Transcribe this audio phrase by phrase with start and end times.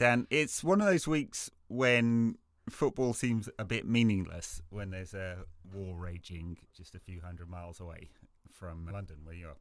[0.00, 0.26] Dan.
[0.30, 2.38] It's one of those weeks when
[2.70, 7.80] football seems a bit meaningless when there's a war raging just a few hundred miles
[7.80, 8.08] away
[8.50, 9.56] from London, where you are.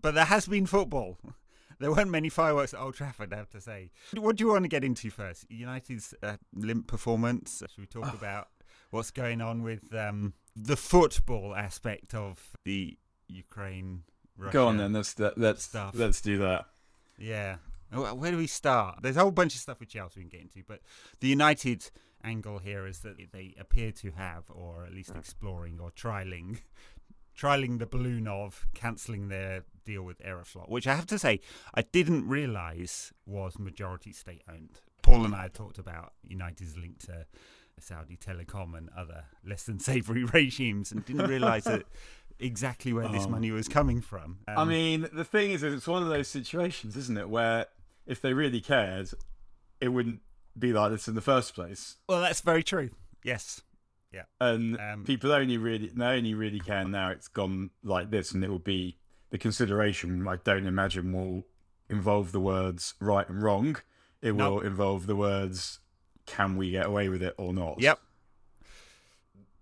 [0.00, 1.18] But there has been football.
[1.78, 3.90] There weren't many fireworks at Old Trafford, I have to say.
[4.14, 5.44] What do you want to get into first?
[5.50, 7.58] United's uh, limp performance.
[7.58, 8.48] Should we talk about
[8.88, 12.96] what's going on with um, the football aspect of the
[13.28, 14.04] Ukraine?
[14.38, 14.94] Russia Go on then.
[14.94, 15.90] Let's let's stuff.
[15.94, 16.64] let's do that.
[17.18, 17.56] Yeah.
[17.92, 19.00] Wh- Where do we start?
[19.02, 20.80] There's a whole bunch of stuff with Chelsea we can get into, but
[21.20, 21.90] the United
[22.24, 26.58] angle here is that they appear to have, or at least exploring or trialing,
[27.38, 31.40] trialing the balloon of cancelling their deal with Aeroflot, which I have to say
[31.74, 34.80] I didn't realise was majority state owned.
[35.02, 37.26] Paul and I had talked about United's link to
[37.78, 41.84] Saudi Telecom and other less than savoury regimes, and didn't realise that
[42.40, 43.30] exactly where this Oh.
[43.30, 44.38] money was coming from.
[44.48, 47.66] I Um, mean, the thing is, it's one of those situations, isn't it, where
[48.06, 49.10] if they really cared,
[49.80, 50.20] it wouldn't
[50.58, 51.96] be like this in the first place.
[52.08, 52.90] well, that's very true.
[53.22, 53.60] Yes.
[54.12, 54.22] Yeah.
[54.40, 57.10] And Um, people only really, they only really care now.
[57.10, 58.96] It's gone like this, and it will be
[59.30, 60.26] the consideration.
[60.26, 61.44] I don't imagine will
[61.88, 63.76] involve the words right and wrong.
[64.22, 64.54] It No.
[64.54, 65.80] will involve the words,
[66.24, 68.00] "Can we get away with it or not?" Yep.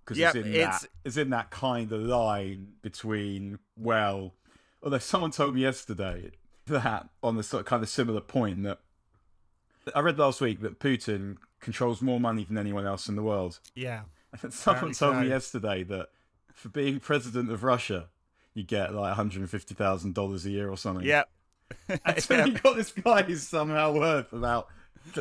[0.04, 4.34] because Yep, it's in it's- that it's in that kind of line between well,
[4.82, 6.30] although someone told me yesterday
[6.66, 8.78] that on the sort of kind of similar point that
[9.94, 13.60] I read last week that Putin controls more money than anyone else in the world.
[13.74, 14.02] Yeah.
[14.42, 16.08] And someone Apparently told me yesterday that
[16.52, 18.08] for being president of Russia,
[18.52, 21.06] you get like one hundred and fifty thousand dollars a year or something.
[21.06, 21.28] Yep.
[22.04, 24.68] And so you got this guy who's somehow worth about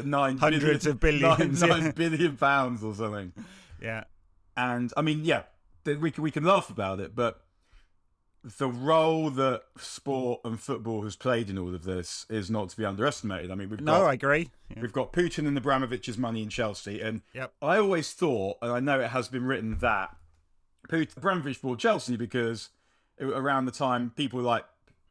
[0.04, 1.78] nine Hundreds of billion- billions, nine- yeah.
[1.80, 3.34] nine billion pounds or something.
[3.82, 4.06] Yeah.
[4.58, 5.44] And I mean, yeah,
[5.86, 7.40] we can, we can laugh about it, but
[8.44, 12.78] the role that sport and football has played in all of this is not to
[12.78, 13.50] be underestimated.
[13.50, 14.50] I mean, we've No, got I agree.
[14.70, 14.82] Yeah.
[14.82, 17.54] we've got Putin and Abramovich's money in Chelsea, and Yep.
[17.62, 20.16] I always thought, and I know it has been written that
[20.90, 22.70] Putin, Abramovich bought Chelsea because
[23.18, 24.66] it, around the time people like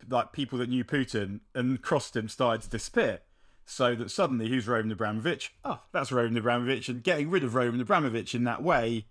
[0.09, 3.21] like people that knew Putin and crossed him started to disappear.
[3.65, 5.55] So that suddenly, who's Roman Abramovich?
[5.65, 9.07] Oh, that's Roman Abramovich, and getting rid of Roman Abramovich in that way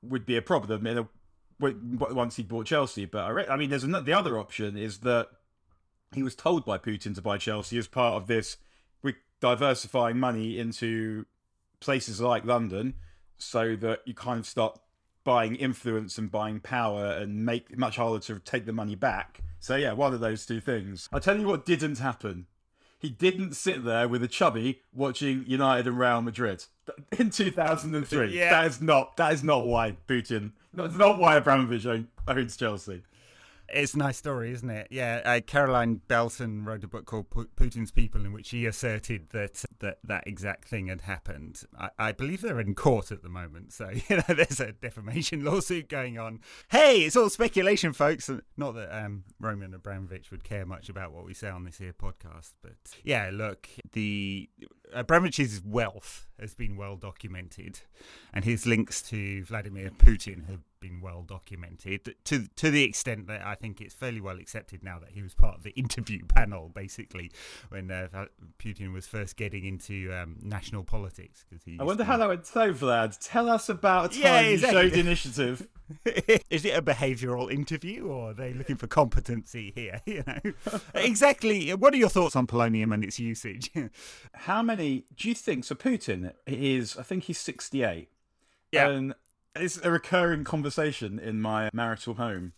[0.00, 1.08] would be a problem in a,
[1.60, 3.04] once he bought Chelsea.
[3.04, 5.28] But I, re- I mean, there's another, the other option is that
[6.14, 8.56] he was told by Putin to buy Chelsea as part of this
[9.02, 11.26] we're diversifying money into
[11.80, 12.94] places like London
[13.38, 14.78] so that you kind of start
[15.24, 19.40] buying influence and buying power and make it much harder to take the money back.
[19.58, 21.08] So yeah, one of those two things.
[21.12, 22.46] I'll tell you what didn't happen.
[22.98, 26.64] He didn't sit there with a chubby watching United and Real Madrid
[27.18, 28.36] in 2003.
[28.36, 28.50] Yeah.
[28.50, 30.52] That is not that is not why Putin.
[30.72, 33.02] That's not why Abramovich own- owns Chelsea.
[33.72, 34.88] It's a nice story, isn't it?
[34.90, 35.20] Yeah.
[35.24, 39.64] Uh, Caroline Belton wrote a book called Pu- Putin's People, in which she asserted that
[39.80, 41.62] that, that exact thing had happened.
[41.78, 45.44] I, I believe they're in court at the moment, so you know there's a defamation
[45.44, 46.40] lawsuit going on.
[46.70, 48.30] Hey, it's all speculation, folks.
[48.56, 51.92] Not that um, Roman Abramovich would care much about what we say on this here
[51.92, 54.48] podcast, but yeah, look, the
[54.94, 57.80] Abramovich's wealth has been well documented,
[58.32, 63.42] and his links to Vladimir Putin have been well documented to to the extent that
[63.44, 66.70] I think it's fairly well accepted now that he was part of the interview panel,
[66.74, 67.30] basically,
[67.68, 68.26] when uh,
[68.58, 71.44] Putin was first getting into um, national politics.
[71.48, 73.16] Because he I wonder how that went so, Vlad.
[73.20, 75.68] Tell us about time Yeah, you showed initiative.
[76.50, 80.00] Is it a behavioural interview, or are they looking for competency here?
[80.10, 80.52] You know,
[80.94, 81.70] exactly.
[81.70, 83.70] What are your thoughts on polonium and its usage?
[84.34, 85.64] How many do you think?
[85.64, 88.08] So Putin is, I think he's 68.
[88.72, 88.88] Yeah.
[88.88, 89.14] And
[89.56, 92.52] it's a recurring conversation in my marital home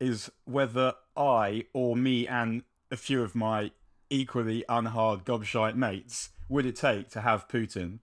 [0.00, 3.70] is whether I or me and a few of my
[4.10, 8.00] equally unhard gobshite mates would it take to have Putin,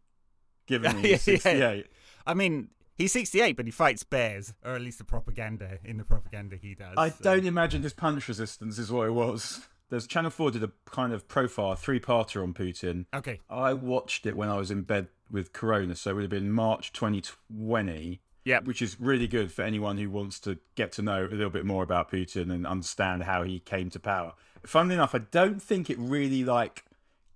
[0.65, 1.35] given Yeah, he's yeah.
[1.35, 1.87] 68.
[2.25, 6.03] I mean, he's 68, but he fights bears, or at least the propaganda in the
[6.03, 6.95] propaganda he does.
[6.97, 9.67] I so- don't imagine his punch resistance is what it was.
[9.89, 13.05] There's Channel 4 did a kind of profile, three-parter on Putin.
[13.11, 13.39] Okay.
[13.49, 16.51] I watched it when I was in bed with Corona, so it would have been
[16.51, 18.21] March 2020.
[18.49, 18.65] Yep.
[18.65, 21.65] Which is really good for anyone who wants to get to know a little bit
[21.65, 24.33] more about Putin and understand how he came to power.
[24.65, 26.83] Funnily enough, I don't think it really like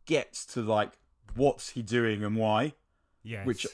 [0.06, 0.94] gets to like
[1.36, 2.74] what's he doing and why,
[3.24, 3.46] Yes.
[3.46, 3.68] which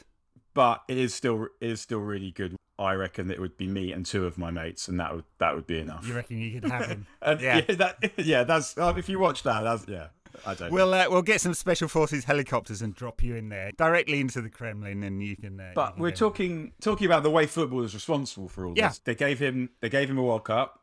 [0.53, 2.55] but it is still it is still really good.
[2.77, 5.25] I reckon that it would be me and two of my mates, and that would
[5.37, 6.07] that would be enough.
[6.07, 7.07] you reckon you could have him?
[7.21, 7.61] And yeah.
[7.67, 10.07] yeah, that, yeah, that's uh, if you watch that, that's yeah.
[10.45, 10.71] I don't.
[10.71, 14.41] We'll uh, we'll get some special forces helicopters and drop you in there directly into
[14.41, 15.59] the Kremlin, and you can.
[15.59, 18.65] Uh, you But can we're go- talking talking about the way football is responsible for
[18.65, 18.89] all Yeah.
[18.89, 18.99] this.
[18.99, 20.81] They gave him they gave him a World Cup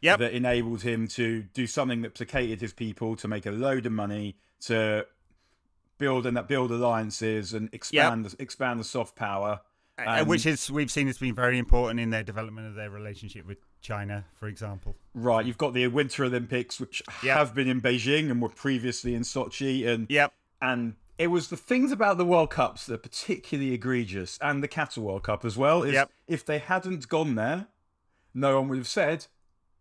[0.00, 0.18] Yep.
[0.18, 3.92] that enabled him to do something that placated his people, to make a load of
[3.92, 5.06] money, to
[5.98, 9.60] build and that build alliances and expand the, expand the soft power.
[9.98, 12.90] Uh, And- which is we've seen has been very important in their development of their
[12.90, 14.96] relationship with China, for example.
[15.14, 17.36] Right, you've got the Winter Olympics, which Yep.
[17.36, 20.32] have been in Beijing and were previously in Sochi, and Yep.
[20.60, 24.68] and it was the things about the World Cups that are particularly egregious, and the
[24.68, 25.82] Qatar World Cup as well.
[25.84, 26.10] Is Yep.
[26.26, 27.68] if they hadn't gone there,
[28.32, 29.26] no one would have said,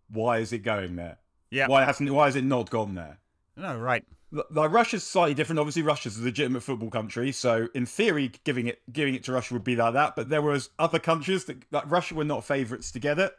[0.09, 1.17] "Why is it going there?
[1.49, 1.67] Yeah.
[1.67, 2.09] Why hasn't?
[2.11, 3.19] Why has it not gone there?"
[3.55, 4.03] No, right.
[4.49, 5.59] Like Russia's slightly different.
[5.59, 9.53] Obviously, Russia's a legitimate football country, so in theory, giving it giving it to Russia
[9.53, 10.15] would be like that.
[10.15, 13.37] But there was other countries that like Russia were not favourites to get it,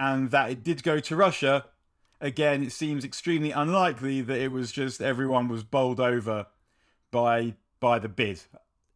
[0.00, 1.66] and that it did go to Russia.
[2.20, 6.46] Again, it seems extremely unlikely that it was just everyone was bowled over
[7.10, 8.42] by by the bid.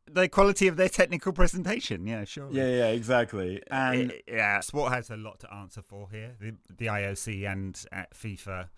[0.06, 2.48] The quality of their technical presentation, yeah, sure.
[2.50, 3.62] Yeah, yeah, exactly.
[3.70, 6.36] And yeah, sport has a lot to answer for here.
[6.38, 8.68] The, the IOC and at FIFA,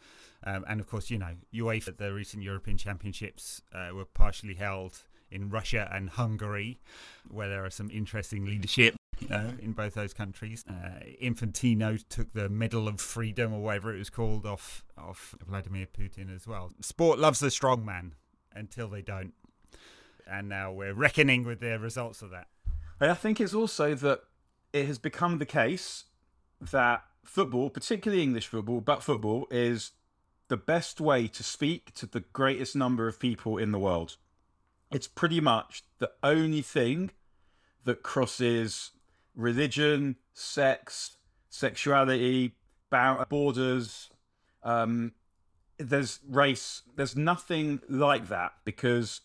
[0.45, 1.97] um, and of course, you know, UEFA.
[1.97, 6.81] The recent European Championships uh, were partially held in Russia and Hungary,
[7.29, 8.97] where there are some interesting leadership.
[9.21, 14.11] In both those countries, uh, Infantino took the Medal of Freedom or whatever it was
[14.11, 16.71] called off off Vladimir Putin as well.
[16.81, 18.15] Sport loves the strong man
[18.55, 19.33] until they don't,
[20.31, 22.49] and now we're reckoning with the results of that.
[23.01, 24.21] I think it's also that
[24.73, 26.05] it has become the case
[26.61, 29.93] that football, particularly English football, but football is
[30.49, 34.17] the best way to speak to the greatest number of people in the world.
[34.91, 37.11] It's pretty much the only thing
[37.85, 38.93] that crosses
[39.37, 41.19] religion, sex,
[41.49, 42.57] sexuality,
[43.29, 44.11] borders.
[44.63, 45.13] Um,
[45.79, 46.83] there's race.
[46.97, 49.21] There's nothing like that because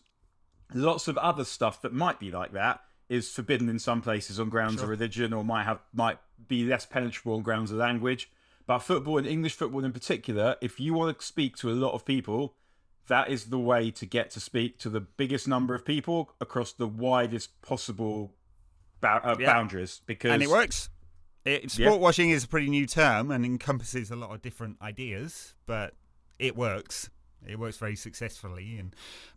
[0.74, 4.48] lots of other stuff that might be like that is forbidden in some places on
[4.48, 6.18] grounds of religion or might have might
[6.48, 8.30] be less penetrable on grounds of language.
[8.66, 11.92] But football and English football in particular, if you want to speak to a lot
[11.92, 12.54] of people,
[13.08, 16.72] that is the way to get to speak to the biggest number of people across
[16.72, 18.34] the widest possible
[19.02, 19.52] bou- uh, Yeah.
[19.52, 20.00] boundaries.
[20.06, 20.88] Because and it works.
[21.44, 21.88] It, Yeah.
[21.88, 25.94] sport washing is a pretty new term and encompasses a lot of different ideas, but
[26.38, 27.10] it works.
[27.46, 28.94] It works very successfully, and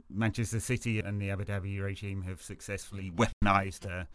[0.09, 4.07] Manchester City and the Abu Dhabi regime have successfully weaponized a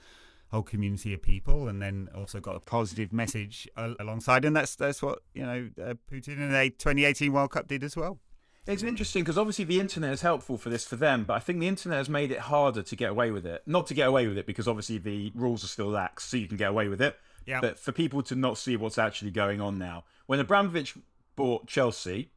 [0.53, 4.45] whole community of people, and then also got a positive message alongside.
[4.45, 7.97] And that's that's what you know uh, Putin and the 2018 World Cup did as
[7.97, 8.21] well.
[8.67, 11.61] It's interesting because obviously the internet is helpful for this for them, but I think
[11.61, 13.63] the internet has made it harder to get away with it.
[13.67, 16.47] Not to get away with it because obviously the rules are still lax, so you
[16.47, 17.19] can get away with it.
[17.47, 17.61] Yeah.
[17.61, 20.95] But for people to not see what's actually going on now, when Abramovich
[21.37, 22.33] bought Chelsea,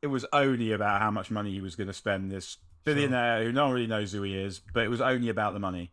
[0.00, 2.30] it was only about how much money he was going to spend.
[2.30, 5.52] This billionaire who no one really knows who he is, but it was only about
[5.52, 5.92] the money.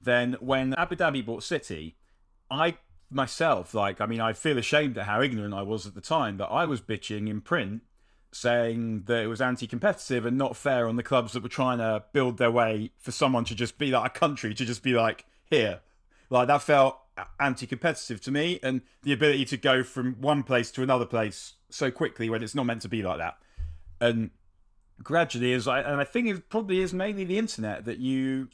[0.00, 1.96] Then when Abu Dhabi bought City,
[2.50, 2.76] I
[3.10, 6.36] myself, like, I mean, I feel ashamed at how ignorant I was at the time,
[6.36, 7.82] but I was bitching in print
[8.38, 12.04] saying that it was anti-competitive and not fair on the clubs that were trying to
[12.12, 15.24] build their way for someone to just be like a country to just be like
[15.44, 15.80] here.
[16.30, 16.98] Like that felt
[17.40, 21.90] anti-competitive to me and the ability to go from one place to another place so
[21.90, 23.38] quickly when it's not meant to be like that.
[24.00, 24.30] And
[25.02, 28.48] gradually as I and I think it probably is mainly the internet that you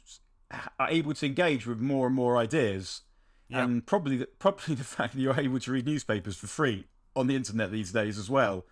[0.79, 3.01] are able to engage with more and more ideas.
[3.47, 3.63] Yeah.
[3.63, 7.27] and probably the, probably the fact that you're able to read newspapers for free on
[7.27, 8.65] the internet these days as well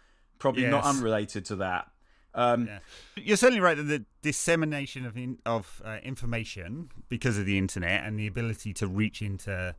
[0.43, 1.87] probably not unrelated to that
[2.35, 2.79] um, Yeah.
[3.15, 8.03] You're certainly right that the dissemination of in, of uh, information because of the internet
[8.05, 9.75] and the ability to reach into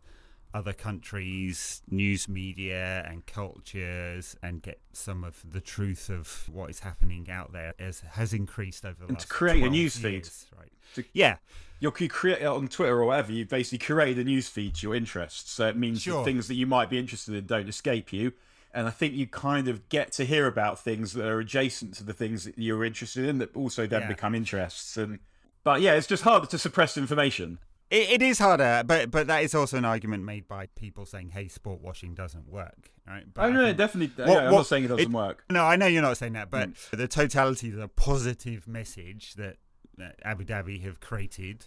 [0.55, 6.79] other countries, news media, and cultures, and get some of the truth of what is
[6.79, 10.29] happening out there has, has increased over the And to create a 12 news feed.
[10.57, 10.71] Right.
[10.95, 11.37] To- yeah.
[11.81, 13.33] you create it on Twitter or whatever.
[13.33, 15.51] You basically create a news feed to your interests.
[15.51, 16.25] So it means Sure.
[16.25, 18.33] things that you might be interested in don't escape you.
[18.75, 22.05] And I think you kind of get to hear about things that are adjacent to
[22.05, 24.09] the things that you're interested in that also then Yeah.
[24.09, 24.97] become interests.
[24.97, 25.21] And
[25.63, 27.59] but yeah, it's just harder to suppress information.
[27.91, 31.31] It, it is harder, but but that is also an argument made by people saying,
[31.31, 33.25] "Hey, sport washing doesn't work." Right?
[33.33, 34.25] But Oh I no, think- definitely.
[34.25, 35.45] What- yeah, I'm what- not saying it doesn't it- work.
[35.51, 36.97] No, I know you're not saying that, but Hmm.
[36.97, 39.59] the totality, the positive message that,
[39.99, 41.67] that Abu Dhabi have created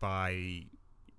[0.00, 0.66] by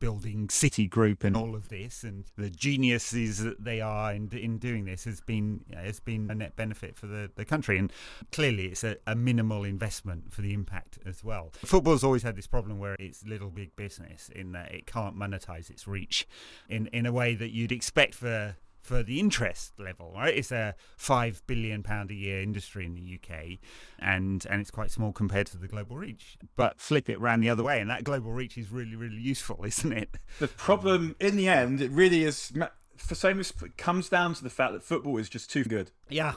[0.03, 4.57] building City Group and all of this, and the geniuses that they are in, in
[4.57, 7.77] doing this, has been has been a net benefit for the, the country.
[7.77, 7.89] And
[8.33, 11.53] clearly, it's a, a minimal investment for the impact as well.
[11.63, 15.69] Football's always had this problem where it's little big business in that it can't monetize
[15.69, 16.27] its reach
[16.67, 20.35] in in a way that you'd expect for for the interest level, right?
[20.35, 23.57] It's a five billion pound a year industry in the UK,
[23.97, 26.37] and and it's quite small compared to the global reach.
[26.55, 29.63] But flip it round the other way, and that global reach is really really useful,
[29.65, 30.17] isn't it?
[30.39, 32.51] The problem in the end, it really is.
[32.97, 35.91] For same, it comes down to the fact that football is just too good.
[36.09, 36.33] Yeah.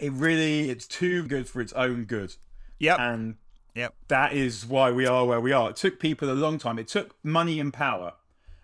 [0.00, 2.34] It really, it's too good for its own good.
[2.80, 2.98] Yep.
[2.98, 3.36] and
[3.74, 3.94] Yep.
[4.08, 5.70] That is why we are where we are.
[5.70, 6.78] It took people a long time.
[6.78, 8.14] It took money and power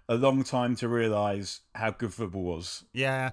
[0.09, 2.85] a long time to realise how good football was.
[2.93, 3.31] Yeah.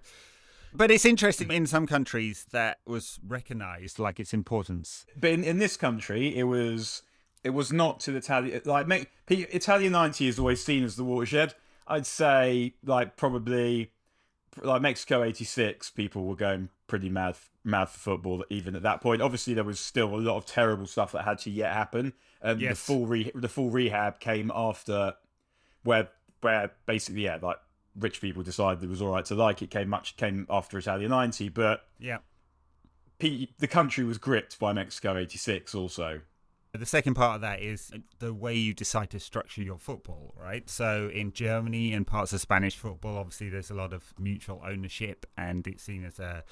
[0.73, 5.05] But it's interesting in some countries that was recognised like its importance.
[5.15, 7.01] But in, in this country, it was
[7.45, 11.05] it was not to the Italian like make, Italia ninety is always seen as the
[11.05, 11.53] watershed.
[11.87, 13.91] I'd say like probably
[14.61, 18.99] like Mexico eighty six, people were going pretty mad mad for football even at that
[18.99, 19.21] point.
[19.21, 22.07] Obviously, there was still a lot of terrible stuff that had to yet happen.
[22.41, 22.71] Um, and yes.
[22.71, 25.13] the full re- the full rehab came after
[25.83, 26.09] where
[26.45, 27.57] where basically yeah like
[27.97, 31.09] rich people decided it was all right to like it came much came after Italia
[31.09, 32.19] 90 but yeah
[33.19, 36.21] the country was gripped by Mexico 86 also
[36.77, 40.69] the second part of that is the way you decide to structure your football, right?
[40.69, 45.25] So in Germany and parts of Spanish football, obviously there's a lot of mutual ownership,
[45.37, 46.43] and it's seen as a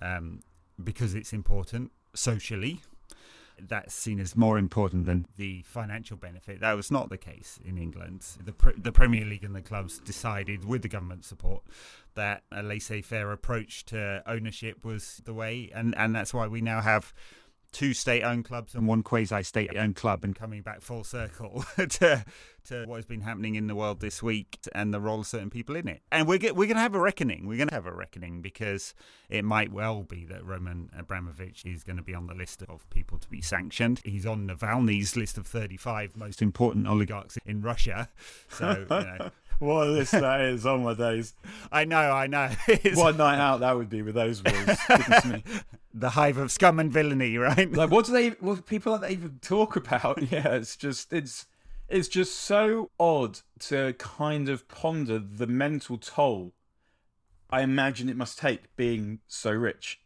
[0.00, 0.42] um,
[0.82, 2.82] because it's important socially,
[3.60, 6.60] that's seen as more important than the financial benefit.
[6.60, 8.26] That was not the case in England.
[8.44, 11.62] The, the Premier League and the clubs decided, with the government support,
[12.14, 16.60] that a laissez faire approach to ownership was the way, and, and that's why we
[16.60, 17.12] now have
[17.74, 22.24] two state-owned clubs and one quasi-state-owned club, and coming back full circle to
[22.64, 25.50] to what has been happening in the world this week and the role of certain
[25.50, 26.00] people in it.
[26.10, 27.46] And we're we're going to have a reckoning.
[27.46, 28.94] We're going to have a reckoning because
[29.28, 32.88] it might well be that Roman Abramovich is going to be on the list of
[32.88, 34.00] people to be sanctioned.
[34.04, 38.08] He's on Navalny's list of 35 most important oligarchs in Russia.
[38.48, 38.86] So.
[38.90, 40.66] You know, what a list that is!
[40.66, 41.34] Oh my days!
[41.70, 42.50] I know, I know.
[42.94, 44.80] One night out that would be with those words.
[45.94, 47.70] the hive of scum and villainy, right?
[47.70, 48.30] Like, what do they?
[48.30, 50.22] What people like they even talk about?
[50.30, 51.46] Yeah, it's just it's
[51.88, 56.52] it's just so odd to kind of ponder the mental toll.
[57.50, 60.00] I imagine it must take being so rich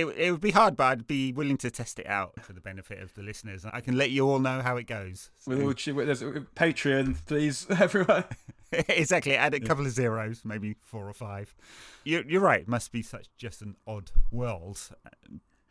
[0.00, 2.60] it, it would be hard, but I'd be willing to test it out for the
[2.60, 3.64] benefit of the listeners.
[3.70, 5.30] I can let you all know how it goes.
[5.38, 5.50] So.
[5.52, 8.24] There's uh, Patreon, please, everyone.
[8.72, 9.36] exactly.
[9.36, 11.54] Add a couple of zeros, maybe four or five.
[12.04, 12.60] You're, you're right.
[12.60, 14.80] It must be such just an odd world.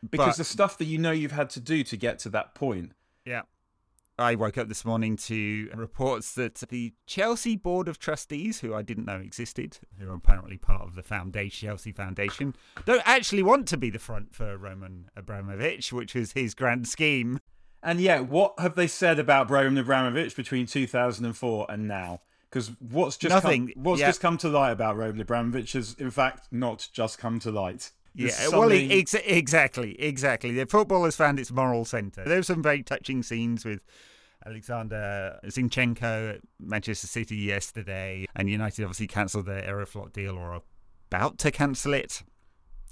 [0.09, 2.55] Because but, the stuff that you know you've had to do to get to that
[2.55, 2.93] point.
[3.25, 3.41] Yeah.
[4.19, 8.81] I woke up this morning to reports that the Chelsea Board of Trustees, who I
[8.81, 13.67] didn't know existed, who are apparently part of the foundation, Chelsea Foundation, don't actually want
[13.69, 17.39] to be the front for Roman Abramovich, which was his grand scheme.
[17.81, 22.21] And yet, what have they said about Roman Abramovich between 2004 and now?
[22.49, 23.67] Because what's just Nothing.
[23.67, 27.39] Come, what's just come to light about Roman Abramovich has, in fact, not just come
[27.39, 27.91] to light.
[28.15, 30.51] There's yeah, well, ex- exactly, exactly.
[30.51, 32.23] The football has found its moral centre.
[32.25, 33.81] There's some very touching scenes with
[34.45, 40.61] Alexander Zinchenko at Manchester City yesterday, and United obviously cancelled their Aeroflot deal or are
[41.09, 42.23] about to cancel it.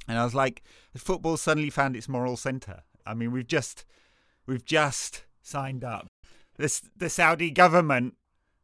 [0.07, 2.83] And I was like, the football suddenly found its moral centre.
[3.05, 3.85] I mean, we've just
[4.45, 6.07] we've just signed up.
[6.57, 8.15] This the Saudi government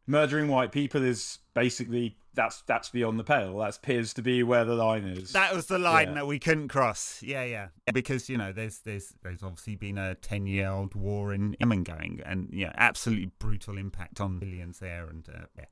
[0.08, 3.58] murdering white people is basically that's that's beyond the pale.
[3.60, 5.32] That appears to be where the line is.
[5.34, 6.14] That was the line yeah.
[6.16, 7.22] that we couldn't cross.
[7.22, 7.68] Yeah, yeah.
[7.94, 11.84] Because you know, there's there's there's obviously been a ten year old war in Yemen
[11.84, 15.08] going, and yeah, absolutely brutal impact on millions there.
[15.08, 15.66] And uh, yeah.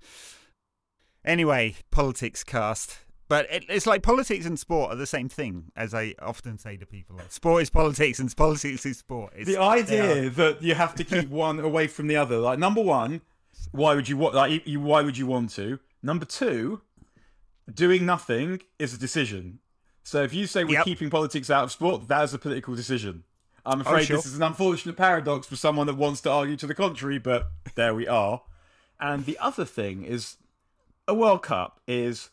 [1.26, 3.00] Anyway, politics cast.
[3.28, 6.76] But it, it's like politics and sport are the same thing, as I often say
[6.76, 7.16] to people.
[7.16, 9.32] Like, sport is politics and politics is sport.
[9.38, 12.40] It's, the idea that you have to keep one away from the other.
[12.40, 13.22] Like number one,
[13.72, 14.36] why would you want?
[14.36, 15.80] Like, you, why would you want to?
[16.04, 16.82] Number two,
[17.72, 19.60] doing nothing is a decision.
[20.04, 20.86] So if you say we're yep.
[20.86, 23.24] keeping politics out of sport, that is a political decision.
[23.66, 24.18] I'm oh, afraid oh, sure.
[24.18, 27.52] this is an unfortunate paradox for someone that wants to argue to the contrary, but
[27.76, 28.42] there we are.
[29.00, 30.38] And the other thing is,
[31.08, 32.30] a World Cup is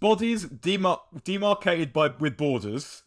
[0.00, 3.02] bodies demar- demarcated by with borders,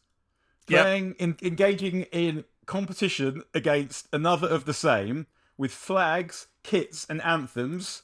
[0.67, 1.15] playing yep.
[1.19, 5.27] in, engaging in competition against another of the same
[5.57, 8.03] with flags, kits, and anthems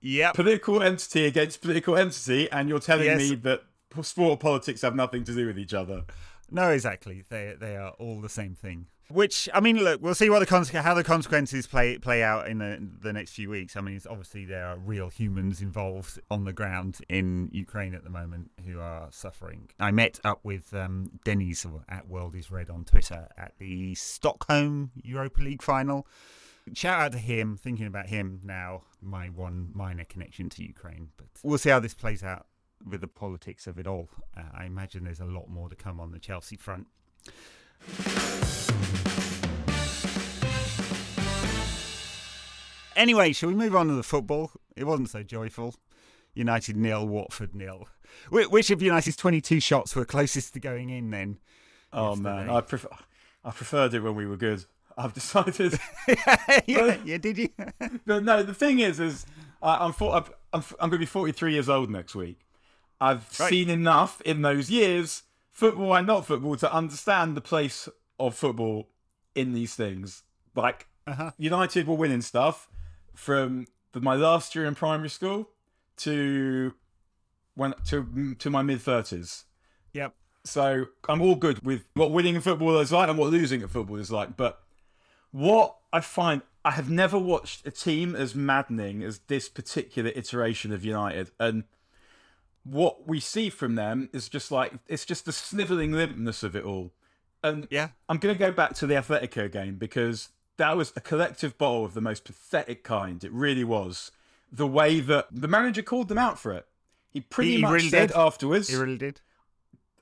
[0.00, 0.32] yeah.
[0.32, 3.18] Political entity against political entity, and you're telling yes.
[3.18, 3.62] me that
[4.02, 6.04] sport and politics have nothing to do with each other.
[6.50, 7.24] No, exactly.
[7.28, 8.86] They they are all the same thing.
[9.10, 12.58] Which I mean, look, we'll see what the how the consequences play play out in
[12.58, 13.76] the the next few weeks.
[13.76, 18.10] I mean, obviously there are real humans involved on the ground in Ukraine at the
[18.10, 19.68] moment who are suffering.
[19.80, 24.92] I met up with um, Denny's at World is Red on Twitter at the Stockholm
[25.02, 26.06] Europa League final
[26.74, 31.10] shout out to him, thinking about him now, my one minor connection to Ukraine.
[31.16, 32.46] But we'll see how this plays out
[32.86, 34.08] with the politics of it all.
[34.36, 36.86] Uh, I imagine there's a lot more to come on the Chelsea front.
[42.96, 44.50] Anyway, shall we move on to the football?
[44.76, 45.74] It wasn't so joyful.
[46.34, 47.88] United nil, Watford nil.
[48.30, 51.38] Which of United's 22 shots were closest to going in then?
[51.92, 52.28] Oh yesterday?
[52.28, 52.88] man, I prefer
[53.44, 54.64] I preferred it when we were good.
[54.98, 55.78] I've decided.
[56.66, 57.48] yeah, yeah, did you?
[58.06, 59.24] but no, the thing is, is
[59.62, 62.40] uh, I'm, for, I'm, I'm, I'm going to be 43 years old next week.
[63.00, 63.48] I've Right.
[63.48, 67.88] seen enough in those years, football and not football, to understand the place
[68.18, 68.88] of football
[69.36, 70.24] in these things.
[70.56, 71.30] Like Uh-huh.
[71.38, 72.68] United were winning stuff
[73.14, 75.48] from the, my last year in primary school
[75.98, 76.74] to
[77.54, 79.44] when to to my mid thirties.
[79.92, 80.14] Yep.
[80.44, 83.70] So I'm all good with what winning in football is like and what losing at
[83.70, 84.36] football is like.
[84.36, 84.60] But
[85.30, 90.72] what I find, I have never watched a team as maddening as this particular iteration
[90.72, 91.30] of United.
[91.38, 91.64] And
[92.64, 96.64] what we see from them is just like, it's just the snivelling limpness of it
[96.64, 96.92] all.
[97.42, 97.88] And Yeah.
[98.08, 101.84] I'm going to go back to the Atletico game because that was a collective bottle
[101.84, 103.22] of the most pathetic kind.
[103.22, 104.10] It really was.
[104.50, 106.66] The way that the manager called them out for it.
[107.10, 108.16] He pretty he much really said did.
[108.16, 109.20] afterwards, He really did.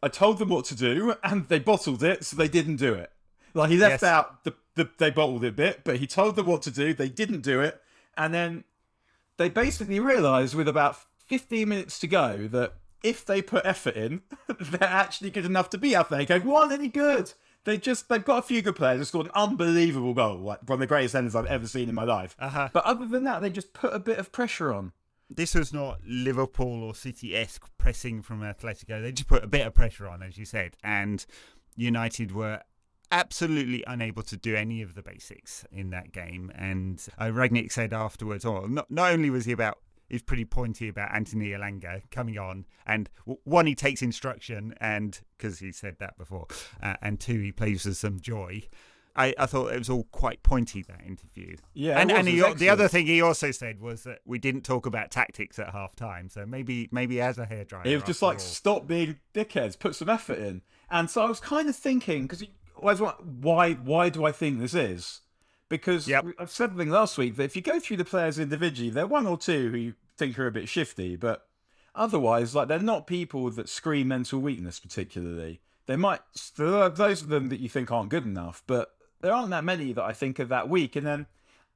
[0.02, 3.10] I told them what to do, and they bottled it, so they didn't do it.
[3.54, 4.02] Like he left Yes.
[4.02, 6.94] out the, the they bottled it a bit, but he told them what to do.
[6.94, 7.82] They didn't do it,
[8.16, 8.64] and then
[9.36, 14.22] they basically realised with about 15 minutes to go that if they put effort in,
[14.60, 16.44] they're actually good enough to beat Atletico.
[16.44, 17.32] What any good?
[17.64, 19.00] They just they've got a few good players.
[19.00, 21.94] They scored an unbelievable goal, like one of the greatest enders I've ever seen in
[21.94, 22.36] my life.
[22.38, 22.68] Uh-huh.
[22.72, 24.92] But other than that, they just put a bit of pressure on.
[25.28, 29.02] This was not Liverpool or City esque pressing from Atletico.
[29.02, 31.26] They just put a bit of pressure on, as you said, and
[31.74, 32.62] United were
[33.10, 36.50] absolutely unable to do any of the basics in that game.
[36.54, 40.88] And uh, Rangnick said afterwards, "Oh, not, not only was he about." He's pretty pointy
[40.88, 43.10] about Anthony Elanga coming on, and
[43.42, 46.46] one, he takes instruction, and because he said that before,
[46.80, 48.62] uh, and two, he plays with some joy.
[49.16, 51.56] I, I thought it was all quite pointy that interview.
[51.74, 54.86] Yeah, and and he, the other thing he also said was that we didn't talk
[54.86, 56.28] about tactics at half time.
[56.28, 58.40] So maybe maybe as a hairdryer, It was just like all.
[58.40, 60.62] stop being dickheads, put some effort in.
[60.88, 62.44] And so I was kind of thinking because
[62.76, 65.20] why why do I think this is?
[65.68, 66.26] Because Yep.
[66.38, 69.08] I've said something last week that if you go through the players individually, there are
[69.08, 71.48] one or two who you think are a bit shifty, but
[71.94, 75.60] otherwise, like they're not people that scream mental weakness particularly.
[75.86, 76.20] They might
[76.56, 79.64] there are those of them that you think aren't good enough, but there aren't that
[79.64, 80.94] many that I think are that weak.
[80.96, 81.26] And then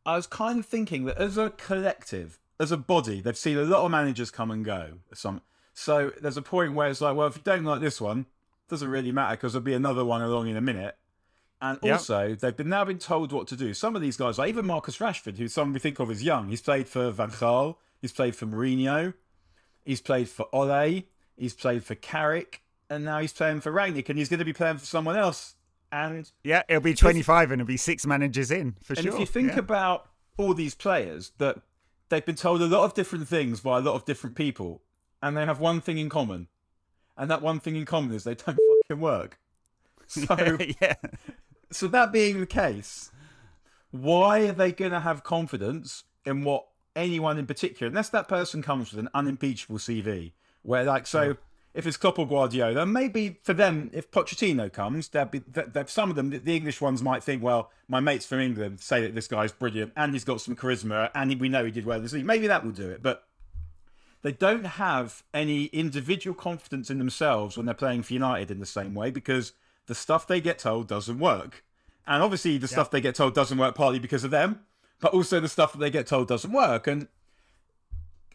[0.06, 3.62] I was kind of thinking that as a collective, as a body, they've seen a
[3.62, 4.98] lot of managers come and go.
[5.14, 8.26] Some so there's a point where it's like, well, if you don't like this one,
[8.70, 10.96] doesn't really matter because there'll be another one along in a minute.
[11.60, 11.92] And Yep.
[11.92, 13.74] also, they've been now been told what to do.
[13.74, 16.48] Some of these guys, like even Marcus Rashford, who some we think of as young,
[16.48, 19.12] he's played for Van Gaal, he's played for Mourinho,
[19.84, 21.02] he's played for Ole,
[21.36, 24.54] he's played for Carrick, and now he's playing for Rangnick, and he's going to be
[24.54, 25.56] playing for someone else.
[25.92, 29.12] And yeah, it'll be twenty five and it'll be six managers in for and sure.
[29.12, 29.58] And if you think yeah.
[29.58, 31.60] about all these players, that
[32.08, 34.82] they've been told a lot of different things by a lot of different people,
[35.20, 36.46] and they have one thing in common,
[37.20, 39.38] and that one thing in common is they don't fucking work.
[40.06, 40.24] So,
[40.80, 40.94] yeah,
[41.70, 43.12] so that being the case,
[43.90, 48.62] why are they going to have confidence in what anyone in particular, unless that person
[48.62, 51.36] comes with an unimpeachable CV, where like so.
[51.72, 55.86] If it's Klopp or Guardiola, maybe for them, if Pochettino comes, there'd be th- th-
[55.86, 56.30] some of them.
[56.30, 59.92] The English ones might think, well, my mates from England say that this guy's brilliant
[59.96, 62.26] and he's got some charisma and we know he did well this league.
[62.26, 63.22] Maybe that will do it, but
[64.22, 68.66] they don't have any individual confidence in themselves when they're playing for United in the
[68.66, 69.52] same way because
[69.86, 71.64] the stuff they get told doesn't work.
[72.06, 74.60] And obviously, the stuff they get told doesn't work partly because of them,
[75.00, 76.86] but also the stuff that they get told doesn't work.
[76.86, 77.08] And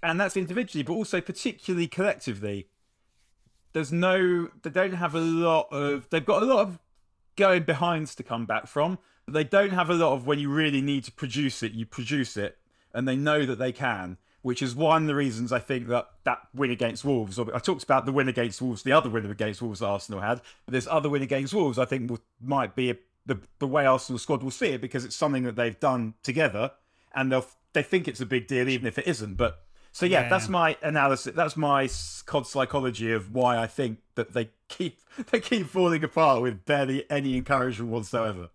[0.06, 2.67] and that's individually, but also particularly collectively.
[3.74, 6.80] There's no, they don't have a lot of, they've got a lot of
[7.36, 10.50] going behinds to come back from, but they don't have a lot of when you
[10.50, 12.58] really need to produce it, you produce it,
[12.93, 16.08] and they know that they can, which is one of the reasons I think that
[16.23, 19.25] that win against Wolves, or I talked about the win against Wolves, the other win
[19.25, 22.91] against Wolves Arsenal had, but this other win against Wolves, I think will, might be
[22.91, 26.13] a, the, the way Arsenal squad will see it because it's something that they've done
[26.21, 26.73] together,
[27.15, 30.21] and they'll they think it's a big deal even if it isn't, but so yeah,
[30.21, 30.29] Yeah.
[30.29, 31.34] that's my analysis.
[31.36, 31.89] That's my
[32.27, 34.99] COD psychology of why I think that they keep
[35.31, 38.49] they keep falling apart with barely any encouragement whatsoever.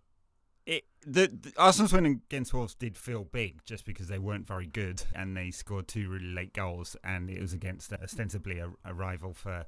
[0.71, 4.67] It, the, the Arsenal's win against Wolves did feel big just because they weren't very
[4.67, 8.93] good and they scored two really late goals and it was against ostensibly a, a
[8.93, 9.65] rival for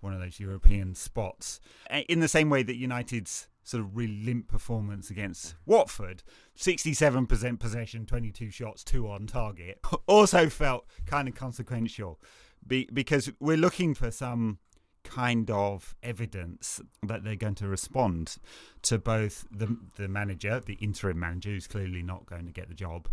[0.00, 1.60] one of those European spots.
[1.88, 6.24] Uh, In the same way that United's sort of really limp performance against Watford,
[6.58, 12.18] 67% possession, 22 shots, two on target, also felt kind of consequential
[12.66, 14.58] be, because we're looking for some
[15.04, 18.36] kind of evidence that they're going to respond
[18.82, 22.74] to both the the manager, the interim manager, who's clearly not going to get the
[22.74, 23.08] job,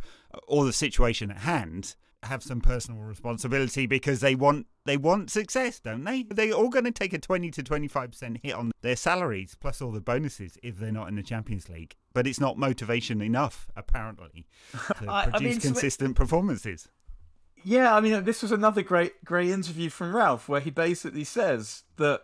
[0.48, 5.80] or the situation at hand, have some personal responsibility because they want they want success,
[5.80, 6.24] don't they?
[6.24, 9.56] They're all going to take a twenty to twenty five percent hit on their salaries
[9.60, 11.96] plus all the bonuses if they're not in the Champions League.
[12.14, 14.48] But it's not motivation enough, apparently,
[15.00, 16.90] to I- I produce mean, consistent performances.
[17.68, 21.84] Yeah, I mean, this was another great, great interview from Ralph where he basically says
[21.98, 22.22] that.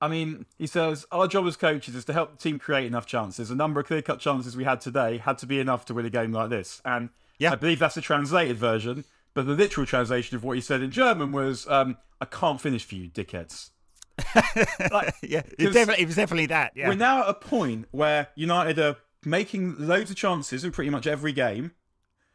[0.00, 3.04] I mean, he says our job as coaches is to help the team create enough
[3.04, 3.50] chances.
[3.50, 6.10] A number of clear-cut chances we had today had to be enough to win a
[6.10, 7.52] game like this, and Yeah.
[7.52, 9.04] I believe that's a translated version.
[9.34, 12.86] But the literal translation of what he said in German was, um, "I can't finish
[12.86, 13.70] for you, dickheads."
[14.90, 16.72] Like, yeah, it, definitely, it was definitely that.
[16.74, 20.90] Yeah, We're now at a point where United are making loads of chances in pretty
[20.90, 21.72] much every game,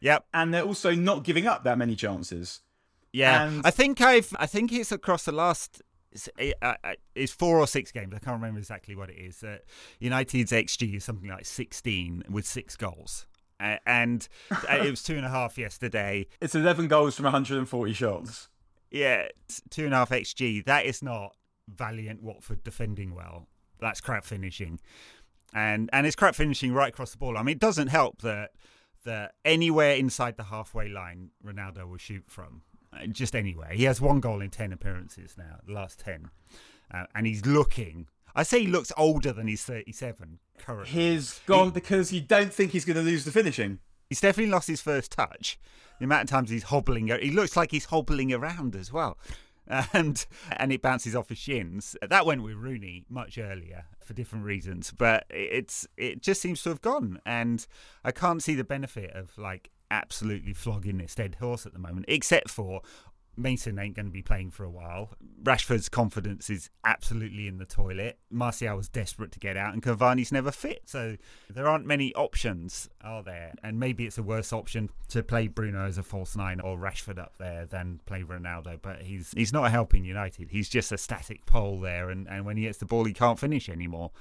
[0.04, 0.26] yep.
[0.34, 2.62] and they're also not giving up that many chances.
[3.12, 4.36] Yeah, And- I think I've.
[4.40, 5.82] I think it's across the last.
[6.12, 6.30] It's,
[6.62, 8.14] uh, uh, it's four or six games.
[8.16, 9.44] I can't remember exactly what it is.
[9.44, 9.58] Uh,
[10.00, 13.26] United's xG is something like sixteen with six goals,
[13.60, 14.28] uh, and
[14.70, 16.28] it was two and a half yesterday.
[16.42, 18.50] It's 11 goals from 140 shots.
[18.92, 19.28] Yeah,
[19.72, 20.66] two and a half xG.
[20.66, 21.36] That is not
[21.68, 23.48] valiant Watford defending well.
[23.80, 24.80] That's crap finishing,
[25.54, 27.38] and and it's crap finishing right across the ball.
[27.38, 28.52] I mean, it doesn't help that
[29.06, 32.62] that anywhere inside the halfway line, Ronaldo will shoot from.
[32.94, 33.72] Uh, Just anywhere.
[33.72, 36.30] He has one goal in ten appearances now, the last ten,
[36.94, 38.08] uh, and he's looking.
[38.36, 40.90] I say he looks older than he's thirty-seven currently.
[40.90, 43.80] He's gone because you don't think he's going to lose the finishing.
[44.10, 45.60] He's definitely lost his first touch.
[46.00, 49.18] The amount of times he's hobbling, he looks like he's hobbling around as well,
[49.68, 51.96] and and it bounces off his shins.
[52.08, 56.70] That went with Rooney much earlier for different reasons, but it's it just seems to
[56.70, 57.66] have gone, and
[58.04, 62.06] I can't see the benefit of like absolutely flogging this dead horse at the moment,
[62.08, 62.82] except for.
[63.36, 65.10] Mason ain't going to be playing for a while.
[65.42, 68.20] Rashford's confidence is absolutely in the toilet.
[68.30, 70.84] Martial was desperate to get out, and Cavani's never fit.
[70.86, 71.18] So
[71.50, 73.54] there aren't many options, are there?
[73.64, 77.18] And maybe it's a worse option to play Bruno as a false nine or Rashford
[77.18, 78.80] up there than play Ronaldo.
[78.82, 80.50] But he's he's not helping United.
[80.50, 83.40] He's just a static pole there, and, and when he gets the ball, he can't
[83.40, 84.12] finish anymore.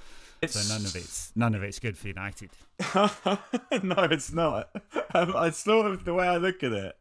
[0.47, 2.49] So none of it's none of it's good for United.
[2.95, 3.37] no,
[3.71, 4.69] it's not.
[5.13, 6.97] Um, I sort of the way I look at it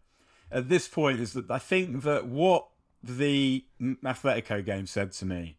[0.53, 2.69] at this point is that I think that what
[3.03, 5.57] the Atletico game said to me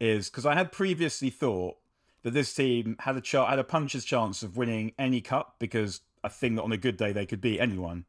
[0.00, 1.76] is because I had previously thought
[2.22, 6.00] that this team had a ch- had a puncher's chance of winning any cup because
[6.24, 8.04] I think that on a good day they could beat anyone.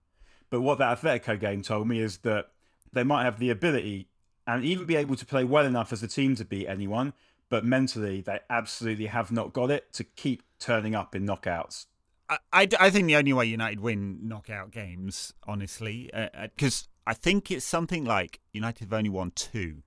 [0.50, 2.48] But what that Atletico game told me is that
[2.94, 4.08] they might have the ability
[4.46, 7.14] and even be able to play well enough as a team to beat anyone,
[7.50, 11.88] but mentally they absolutely have not got it to keep turning up in knockouts.
[12.30, 16.88] I, I, I think the only way United win knockout games, honestly, uh, uh, because
[17.06, 19.84] I think it's something like United have only won two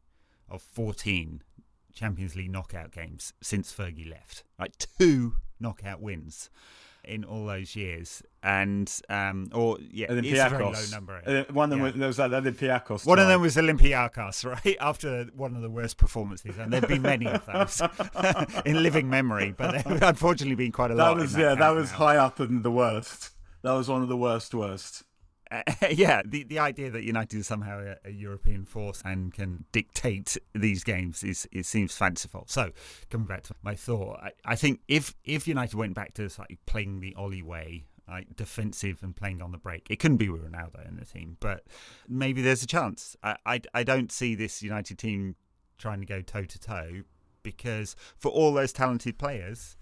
[0.49, 1.43] of 14
[1.93, 4.45] Champions League knockout games since Fergie left.
[4.59, 6.51] Like two knockout wins
[7.05, 8.23] in all those years.
[8.43, 10.93] And, um, or, yeah, it's a very low Olympiacos.
[10.93, 11.23] number.
[11.27, 11.85] Uh, One of them Yeah.
[11.85, 13.07] was, there was that Olympiacos.
[13.07, 14.77] One of them was Olympiacos, right?
[14.81, 17.83] After one of the worst performances, and there've been many of those
[18.65, 21.15] in living memory, but they've unfortunately been quite a That lot.
[21.17, 23.31] That was yeah, that was high up in the worst.
[23.63, 25.05] That was one of the worst worst.
[25.91, 30.37] Yeah, the the idea that United is somehow a, a European force and can dictate
[30.55, 32.45] these games is it seems fanciful.
[32.47, 32.71] So
[33.11, 36.59] coming back to my thought, I, I think if if United went back to like
[36.67, 40.43] playing the Ole way, like defensive and playing on the break, it couldn't be with
[40.43, 41.65] Ronaldo in the team, but
[42.09, 43.17] maybe there's a chance.
[43.23, 45.35] I I, I don't see this United team
[45.79, 47.03] trying to go toe to toe
[47.43, 49.77] because for all those talented players.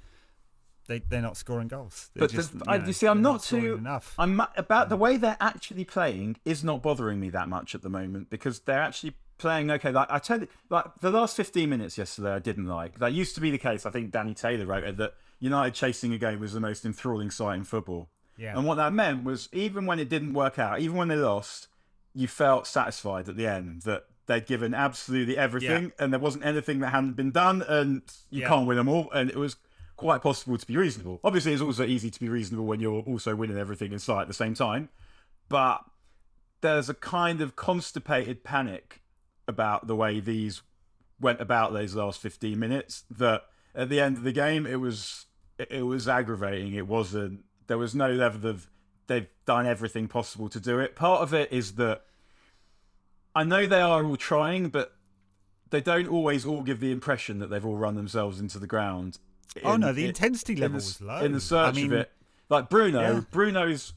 [0.88, 2.11] They, they're not scoring goals.
[2.14, 3.77] They're But just, the, you, I, know, you see, I'm not too.
[3.77, 4.14] enough.
[4.18, 7.90] I'm about the way they're actually playing is not bothering me that much at the
[7.90, 9.92] moment because they're actually playing okay.
[9.92, 12.98] Like I tell you, like the last 15 minutes yesterday, I didn't like.
[12.98, 13.87] That used to be the case.
[13.87, 17.31] I think Danny Taylor wrote it that United chasing a game was the most enthralling
[17.31, 18.09] sight in football.
[18.38, 18.57] Yeah.
[18.57, 21.68] And what that meant was even when it didn't work out, even when they lost,
[22.14, 26.79] you felt satisfied at the end that they'd given absolutely everything and there wasn't anything
[26.81, 28.48] that hadn't been done and you Yeah.
[28.48, 29.11] can't win them all.
[29.12, 29.57] And it was
[29.98, 31.20] quite possible to be reasonable.
[31.22, 34.28] Obviously, it's also easy to be reasonable when you're also winning everything in sight at
[34.28, 34.88] the same time.
[35.50, 35.84] But
[36.62, 39.02] there's a kind of constipated panic
[39.46, 40.62] about the way these
[41.20, 43.42] went about those last 15 minutes that
[43.74, 45.26] at the end of the game it was
[45.58, 48.70] it was aggravating it wasn't there was no level of
[49.08, 52.02] they've done everything possible to do it part of it is that
[53.34, 54.92] i know they are all trying but
[55.70, 59.18] they don't always all give the impression that they've all run themselves into the ground
[59.64, 61.18] Oh in- no, the in- intensity in level the, was low.
[61.24, 62.12] in the search I mean, of it.
[62.48, 63.20] Like Bruno, Yeah.
[63.30, 63.92] Bruno's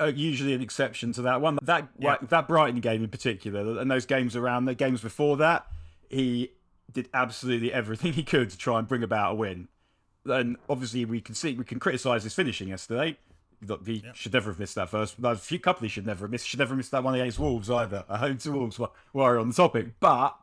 [0.00, 1.58] uh, usually an exception to that one.
[1.62, 2.10] That Yeah.
[2.12, 5.66] like, that Brighton game in particular, and those games around the games before that,
[6.08, 6.52] he
[6.92, 9.68] did absolutely everything he could to try and bring about a win.
[10.26, 13.16] And obviously, we can see we can criticise his finishing yesterday.
[13.66, 15.16] Look, he should never have missed that first.
[15.22, 16.46] A few couple he should never have missed.
[16.46, 18.04] Should never have missed that one against Wolves either.
[18.08, 20.00] A home to Wolves while we're on the topic.
[20.00, 20.34] But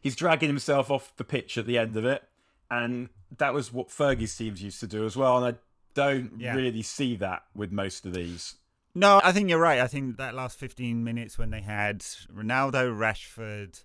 [0.00, 2.24] he's dragging himself off the pitch at the end of it,
[2.70, 5.36] and that was what Fergie's teams used to do as well.
[5.38, 5.58] And I
[5.94, 6.54] don't yeah.
[6.54, 8.56] really see that with most of these.
[8.94, 9.80] No, I think you're right.
[9.80, 13.82] I think that last 15 minutes when they had Ronaldo, Rashford,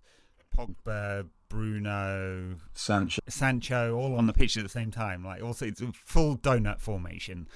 [0.58, 5.24] Pogba, Bruno, Sancho, Sancho, all on the pitch at the same time.
[5.26, 7.50] Like also, it's a full donut formation,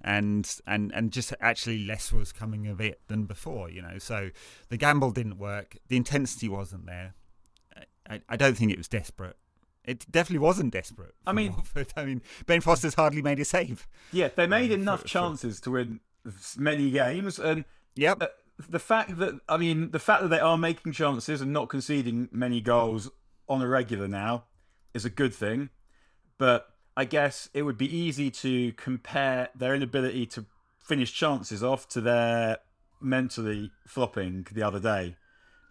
[0.00, 3.68] and and and just actually less was coming of it than before.
[3.68, 4.30] You know, so
[4.68, 5.76] the gamble didn't work.
[5.88, 7.14] The intensity wasn't there.
[8.08, 9.36] I, I don't think it was desperate.
[9.84, 11.14] It definitely wasn't desperate.
[11.26, 11.92] I mean, Watford.
[11.96, 13.86] I mean, Ben Foster's hardly made a save.
[14.12, 15.64] Yeah, they made um, enough for, chances for...
[15.64, 16.00] to win
[16.56, 17.64] many games, and
[17.94, 18.22] yep.
[18.22, 18.26] Uh,
[18.68, 22.28] the fact that I mean, the fact that they are making chances and not conceding
[22.30, 23.10] many goals
[23.48, 24.44] on a regular now
[24.94, 25.70] is a good thing.
[26.38, 30.44] But I guess it would be easy to compare their inability to
[30.78, 32.58] finish chances off to their
[33.00, 35.16] mentally flopping the other day.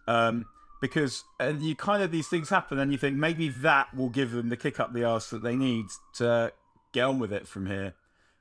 [0.06, 0.46] Um,
[0.80, 4.32] because and you kind of these things happen and you think maybe that will give
[4.32, 6.52] them the kick up the arse that they need to
[6.92, 7.94] get on with it from here.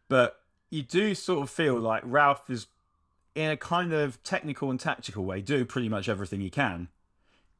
[0.07, 0.37] But
[0.69, 2.67] you do sort of feel like Ralph is
[3.35, 6.87] in a kind of technical and tactical way doing pretty much everything he can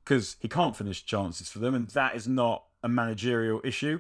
[0.04, 4.00] because he can't finish chances for them and that is not a managerial issue.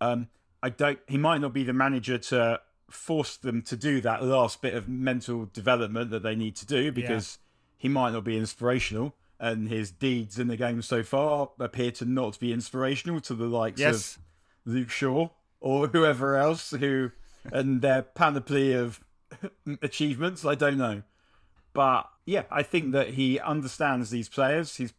[0.00, 0.28] Um,
[0.62, 4.62] I don't he might not be the manager to force them to do that last
[4.62, 7.78] bit of mental development that they need to do because yeah.
[7.78, 12.04] he might not be inspirational and his deeds in the game so far appear to
[12.04, 14.16] not be inspirational to the likes yes.
[14.16, 14.22] of
[14.72, 17.10] Luke Shaw or whoever else who
[17.50, 19.00] and their panoply of
[19.82, 20.44] achievements.
[20.44, 21.02] I don't know,
[21.72, 24.76] but yeah, I think that he understands these players.
[24.76, 24.92] He's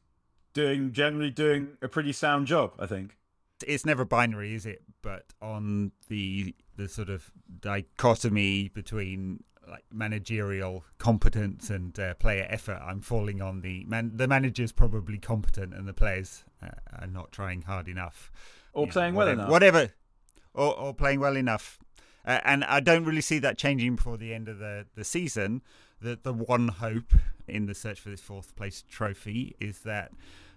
[0.54, 2.74] doing generally doing a pretty sound job.
[2.80, 3.18] I think
[3.66, 4.82] it's never binary, is it?
[5.04, 12.80] But on the the sort of dichotomy between like managerial competence and uh, player effort.
[12.86, 14.12] I'm falling on the man.
[14.14, 16.68] The manager's probably competent, and the players uh,
[17.00, 18.32] are not trying hard enough,
[18.74, 19.94] or playing know, well enough, whatever,
[20.54, 21.80] or, or playing well enough.
[22.24, 25.62] Uh, and I don't really see that changing before the end of the, the season.
[26.02, 27.14] That the one hope
[27.48, 30.12] in the search for this fourth place trophy is that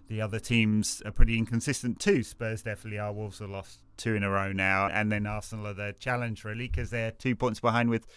[0.07, 2.23] the other teams are pretty inconsistent too.
[2.23, 3.13] Spurs definitely are.
[3.13, 6.67] Wolves have lost two in a row now, and then Arsenal are the challenge really
[6.67, 8.07] because they're two points behind with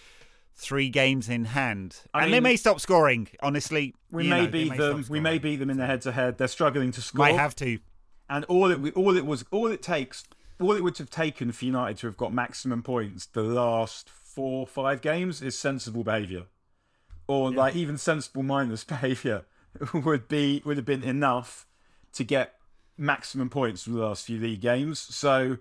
[0.59, 3.29] three games in hand, I and mean, they may stop scoring.
[3.41, 5.05] Honestly, we may know, beat may them.
[5.09, 6.37] We may beat them in the head to head.
[6.37, 7.27] They're struggling to score.
[7.27, 7.79] Might have to.
[8.29, 10.25] And all it all it was all it takes
[10.61, 14.67] all it would have taken for United to have got maximum points the last four
[14.67, 16.45] five games is sensible behaviour,
[17.27, 17.59] or yeah.
[17.59, 19.45] like even sensible mindless behaviour
[19.95, 21.67] would be would have been enough
[22.13, 22.57] to get
[22.97, 24.99] maximum points from the last few league games.
[24.99, 25.59] So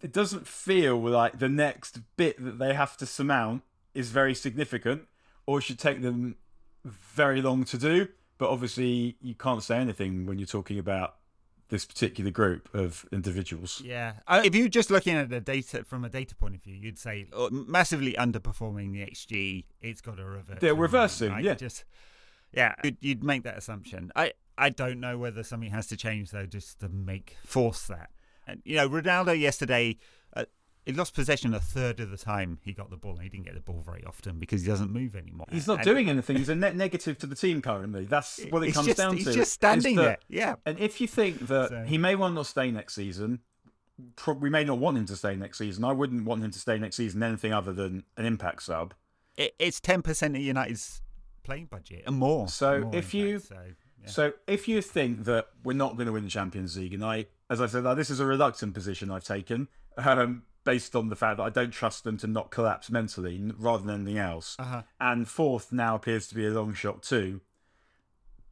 [0.00, 3.62] it doesn't feel like the next bit that they have to surmount
[3.94, 5.02] is very significant
[5.46, 6.36] or should take them
[6.84, 8.08] very long to do.
[8.38, 11.16] But obviously, you can't say anything when you're talking about
[11.68, 13.82] this particular group of individuals.
[13.84, 16.98] Yeah, if you're just looking at the data from a data point of view, you'd
[16.98, 19.64] say oh, massively underperforming the XG.
[19.82, 20.60] It's got to revert.
[20.60, 21.32] They're reversing.
[21.32, 21.44] Right?
[21.44, 21.84] Yeah, just
[22.52, 24.10] yeah, you'd, you'd make that assumption.
[24.16, 28.10] I I don't know whether something has to change though, just to make force that.
[28.46, 29.98] And you know, Ronaldo yesterday
[30.34, 30.44] uh,
[30.88, 33.12] he lost possession a third of the time he got the ball.
[33.12, 35.44] And he didn't get the ball very often because he doesn't move anymore.
[35.52, 36.36] He's not and doing anything.
[36.36, 38.06] He's a net negative to the team currently.
[38.06, 39.30] That's what it comes just, down he's to.
[39.30, 40.18] He's just standing that, there.
[40.30, 40.54] Yeah.
[40.64, 41.84] And if you think that so.
[41.86, 43.40] he may well not stay next season,
[44.40, 45.84] we may not want him to stay next season.
[45.84, 48.94] I wouldn't want him to stay next season anything other than an impact sub.
[49.36, 51.02] It, it's ten percent of United's
[51.42, 52.48] playing budget and more.
[52.48, 53.56] So more if you, so,
[54.00, 54.08] yeah.
[54.08, 57.26] so if you think that we're not going to win the Champions League, and I,
[57.50, 59.68] as I said, this is a reluctant position I've taken.
[59.98, 63.86] Um, based on the fact that I don't trust them to not collapse mentally rather
[63.86, 64.54] than anything else.
[64.58, 64.82] Uh-huh.
[65.00, 67.40] And fourth now appears to be a long shot too.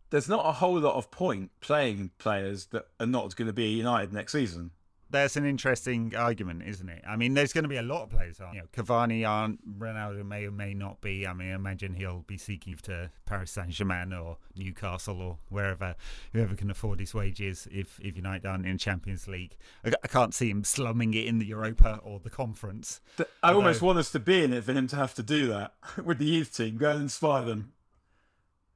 [0.08, 3.66] There's not a whole lot of point playing players that are not going to be
[3.68, 4.70] United next season
[5.08, 7.02] that's an interesting argument, isn't it?
[7.06, 8.54] I mean, there's going to be a lot of players on.
[8.54, 11.26] You know, Cavani aren't, Ronaldo may or may not be.
[11.26, 15.94] I mean, I imagine he'll be seeking to Paris Saint Germain or Newcastle or wherever,
[16.32, 19.56] whoever can afford his wages if, if United aren't in Champions League.
[19.84, 23.00] I, I can't see him slumming it in the Europa or the conference.
[23.18, 25.46] I Although, almost want us to be in it for him to have to do
[25.48, 26.78] that with the youth team.
[26.78, 27.72] Go and inspire them.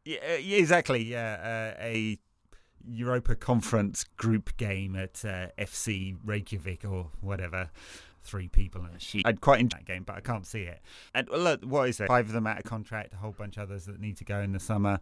[0.05, 1.05] Yeah, exactly.
[1.05, 2.19] Yeah, uh, a
[2.89, 7.71] Europa Conference group game at uh, FC Reykjavik or whatever.
[8.23, 9.27] Three people in a sheet.
[9.27, 10.81] I'd quite enjoy that game, but I can't see it.
[11.15, 12.09] And look, what is it?
[12.09, 14.41] Five of them out of contract, a whole bunch of others that need to go
[14.41, 15.01] in the summer.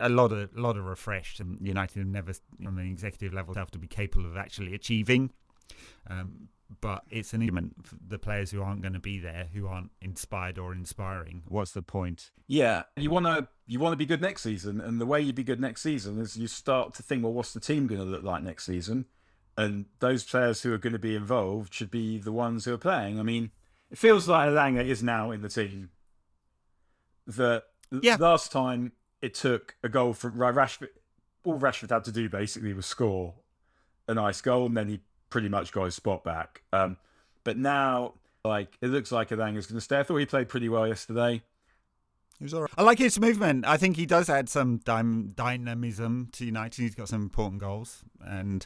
[0.00, 2.32] a lot of lot of refreshed, and United have never
[2.66, 5.30] on the executive level have to be capable of actually achieving.
[6.08, 6.48] Um,
[6.80, 9.90] but it's an argument for the players who aren't going to be there, who aren't
[10.00, 11.42] inspired or inspiring.
[11.48, 12.30] What's the point?
[12.46, 15.32] Yeah, you want to you want to be good next season, and the way you
[15.32, 18.06] be good next season is you start to think, well, what's the team going to
[18.06, 19.06] look like next season?
[19.56, 22.78] And those players who are going to be involved should be the ones who are
[22.78, 23.18] playing.
[23.18, 23.50] I mean,
[23.90, 25.90] it feels like Elanga is now in the team.
[27.26, 28.16] The yeah.
[28.20, 30.88] last time it took a goal from Rashford,
[31.44, 33.34] all Rashford had to do basically was score
[34.06, 35.00] a nice goal, and then he
[35.30, 36.62] pretty much got his spot back.
[36.72, 36.96] Um,
[37.44, 38.14] but now,
[38.44, 39.98] like, it looks like Elanga's going to stay.
[39.98, 41.42] I thought he played pretty well yesterday.
[42.38, 42.70] He was all right.
[42.78, 43.66] I like his movement.
[43.66, 46.80] I think he does add some dynamism to United.
[46.80, 48.64] He's got some important goals, and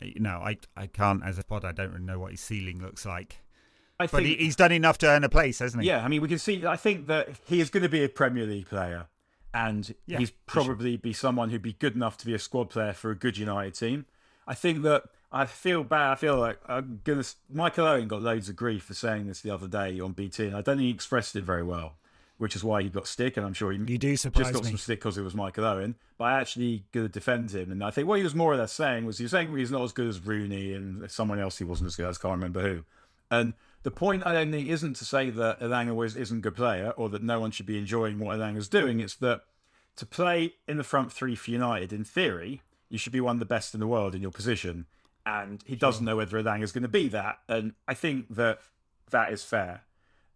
[0.00, 2.80] you know, I I can't as a pod, I don't really know what his ceiling
[2.80, 3.38] looks like.
[3.98, 5.88] I but think, he's done enough to earn a place, hasn't he?
[5.88, 6.64] Yeah, I mean, we can see.
[6.64, 9.06] I think that he is going to be a Premier League player,
[9.52, 12.92] and yeah, he's probably be someone who'd be good enough to be a squad player
[12.92, 14.06] for a good United team.
[14.46, 16.12] I think that I feel bad.
[16.12, 17.24] I feel like I'm gonna.
[17.52, 20.56] Michael Owen got loads of grief for saying this the other day on BT, and
[20.56, 21.96] I don't think he expressed it very well,
[22.38, 23.36] which is why he got stick.
[23.36, 24.70] And I'm sure he you do surprise just got me.
[24.70, 25.96] some stick because it was Michael Owen.
[26.16, 28.72] But I actually gonna defend him, and I think what he was more or less
[28.72, 31.64] saying was he was saying he's not as good as Rooney and someone else he
[31.64, 32.08] wasn't as good.
[32.08, 32.18] as.
[32.18, 32.84] I can't remember who.
[33.30, 36.92] And the point I don't think isn't to say that Elanga isn't a good player
[36.96, 39.00] or that no one should be enjoying what Elanga's doing.
[39.00, 39.42] It's that
[39.96, 43.40] to play in the front three for United, in theory, you should be one of
[43.40, 44.86] the best in the world in your position
[45.28, 47.40] and he doesn't know whether Elanga is going to be that.
[47.48, 48.60] And I think that
[49.10, 49.82] that is fair.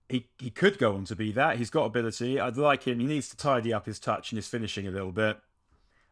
[0.09, 1.57] He he could go on to be that.
[1.57, 2.39] He's got ability.
[2.39, 3.01] I'd like him.
[3.01, 5.39] He needs to tidy up his touch and his finishing a little bit.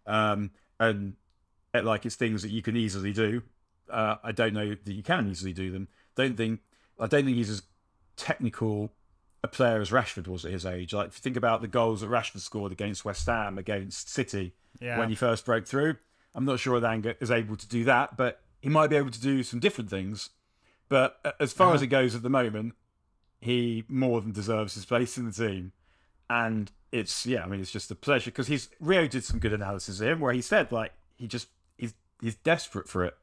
[0.06, 1.14] Um, and
[1.74, 3.42] like it's things that you can easily do.
[3.90, 5.88] Uh, I don't know that you can easily do them.
[6.16, 6.60] Don't think.
[6.98, 7.62] I don't think he's as
[8.16, 8.92] technical
[9.42, 10.92] a player as Rashford was at his age.
[10.92, 14.52] Like, if you think about the goals that Rashford scored against West Ham, against City,
[14.80, 14.98] yeah.
[14.98, 15.96] when he first broke through,
[16.34, 19.20] I'm not sure Elanga is able to do that, but he might be able to
[19.20, 20.30] do some different things.
[20.88, 21.76] But uh, as far uh-huh.
[21.76, 22.74] as it goes at the moment,
[23.40, 25.72] he more than deserves his place in the team.
[26.28, 29.52] And it's yeah, I mean, it's just a pleasure because he's Rio did some good
[29.52, 33.16] analysis here where he said like he just he's he's desperate for it,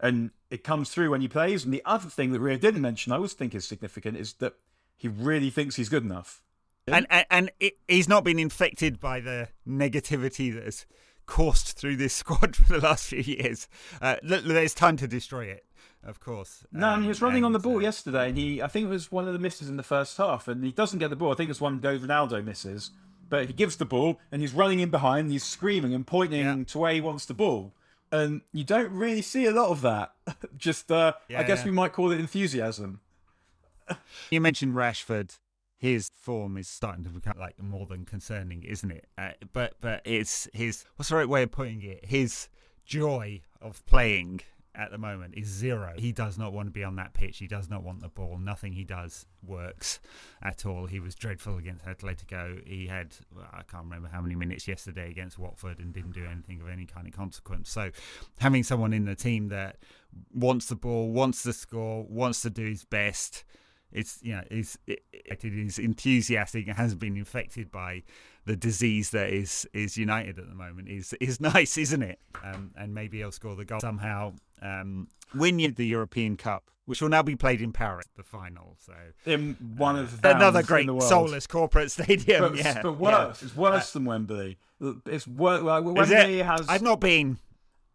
[0.00, 1.64] and it comes through when he plays.
[1.64, 4.54] And the other thing that Rio didn't mention, I always think is significant, is that
[4.96, 6.42] he really thinks he's good enough.
[6.86, 10.86] And and, and it, he's not been infected by the negativity that has
[11.32, 13.66] coursed through this squad for the last few years.
[14.02, 15.64] Uh, there's time to destroy it,
[16.04, 16.64] of course.
[16.70, 18.84] No, um, he was running and, on the ball uh, yesterday, and he I think
[18.86, 21.16] it was one of the misses in the first half, and he doesn't get the
[21.16, 21.32] ball.
[21.32, 22.90] I think it's one Go Ronaldo misses,
[23.30, 26.44] but he gives the ball, and he's running in behind, and he's screaming and pointing
[26.44, 26.64] yeah.
[26.66, 27.72] to where he wants the ball.
[28.10, 30.12] And you don't really see a lot of that.
[30.58, 31.64] Just, uh, yeah, I guess yeah.
[31.64, 33.00] we might call it enthusiasm.
[34.30, 35.38] you mentioned Rashford
[35.82, 39.08] his form is starting to become like more than concerning, isn't it?
[39.18, 42.04] Uh, but but it's his what's the right way of putting it?
[42.04, 42.48] His
[42.86, 44.42] joy of playing
[44.76, 45.92] at the moment is zero.
[45.98, 47.38] He does not want to be on that pitch.
[47.38, 48.38] He does not want the ball.
[48.38, 49.98] Nothing he does works
[50.40, 50.86] at all.
[50.86, 52.64] He was dreadful against Atletico.
[52.64, 56.24] He had well, I can't remember how many minutes yesterday against Watford and didn't do
[56.24, 57.68] anything of any kind of consequence.
[57.68, 57.90] So
[58.38, 59.78] having someone in the team that
[60.32, 63.42] wants the ball, wants to score, wants to do his best
[63.92, 68.02] it's you know is it, it is enthusiastic and hasn't been infected by
[68.44, 72.18] the disease that is is United at the moment is is nice, isn't it?
[72.42, 74.34] Um, and maybe he'll score the goal somehow.
[74.60, 78.76] Um, win the European Cup, which will now be played in Paris, the final.
[78.80, 78.94] So
[79.26, 82.40] in one of the another great soulless corporate stadium.
[82.40, 83.46] But, yeah, but worse, yeah.
[83.46, 84.58] it's worse uh, than Wembley.
[85.06, 85.62] It's worse.
[85.62, 86.68] Well, Wembley has.
[86.68, 87.38] I've not been.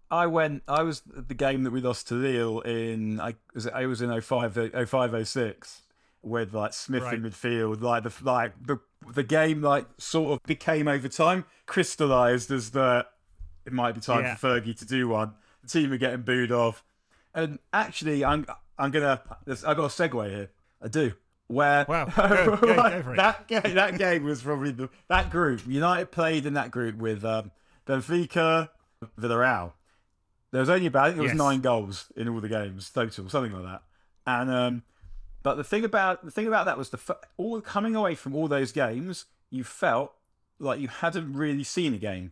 [0.09, 0.63] I went.
[0.69, 3.19] I was at the game that we lost to Lille in.
[3.19, 3.67] I was.
[3.67, 5.81] I was in 05, 05 06
[6.27, 7.15] with like Smith right.
[7.15, 8.79] in midfield, like the like the
[9.13, 13.05] the game like sort of became over time crystallized as the
[13.65, 14.35] it might be time yeah.
[14.35, 15.33] for Fergie to do one.
[15.61, 16.83] The team are getting booed off,
[17.33, 18.45] and actually, I'm
[18.77, 20.49] I'm gonna I got a segue here.
[20.81, 21.13] I do.
[21.47, 25.65] Where wow, go, go, go that game, that game was probably the that group.
[25.65, 27.51] United played in that group with um,
[27.85, 28.69] Benfica,
[29.19, 29.73] Villarreal.
[30.51, 31.37] There was only about I think it was yes.
[31.37, 33.83] nine goals in all the games total, something like that.
[34.25, 34.83] And um,
[35.43, 38.47] but the thing about the thing about that was the all coming away from all
[38.47, 40.13] those games, you felt
[40.59, 42.31] like you hadn't really seen a game.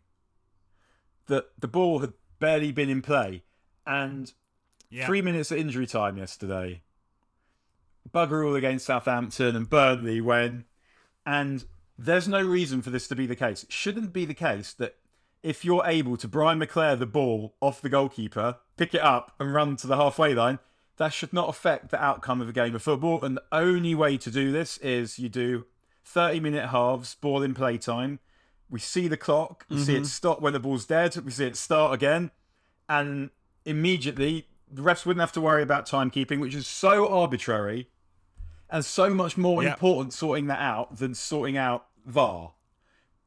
[1.28, 3.44] That the ball had barely been in play,
[3.86, 4.32] and
[4.90, 5.06] yeah.
[5.06, 6.82] three minutes of injury time yesterday.
[8.14, 10.66] Bugger all against Southampton and Burnley when,
[11.26, 11.66] and
[11.98, 13.64] there's no reason for this to be the case.
[13.64, 14.96] It shouldn't be the case that
[15.42, 19.54] if you're able to Brian McClair the ball off the goalkeeper, pick it up and
[19.54, 20.60] run to the halfway line,
[20.98, 23.24] that should not affect the outcome of a game of football.
[23.24, 25.66] And the only way to do this is you do
[26.06, 28.20] 30 minute halves, ball in playtime.
[28.70, 30.06] we see the clock, we see it mm-hmm.
[30.06, 32.32] stop when the ball's dead, we see it start again,
[32.90, 33.30] and
[33.64, 37.90] immediately the refs wouldn't have to worry about timekeeping, which is so arbitrary
[38.70, 39.74] and so much more Yeah.
[39.74, 42.54] important sorting that out than sorting out VAR.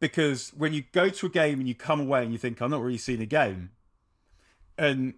[0.01, 2.71] Because when you go to a game and you come away and you think, I'm
[2.71, 3.71] not really seeing a game,
[4.77, 5.15] and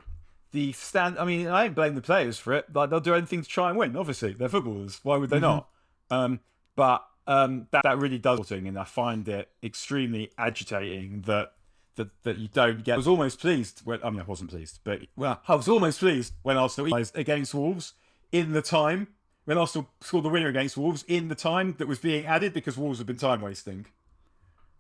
[0.53, 2.75] the stand, I mean, I don't blame the players for it.
[2.75, 3.97] Like they'll do anything to try and win.
[3.97, 5.01] Obviously, they're footballers.
[5.03, 5.69] Why would they not?
[6.11, 6.41] Um,
[6.77, 11.53] but um, that that really does thing, and I find it extremely agitating that
[11.97, 12.95] that that you don't get.
[12.95, 16.01] I was almost pleased when I mean I wasn't pleased, but well, I was almost
[16.01, 17.95] pleased when Arsenal equalised against Wolves
[18.33, 19.09] in the time
[19.45, 22.77] when Arsenal scored the winner against Wolves in the time that was being added because
[22.77, 23.87] Wolves have been time wasting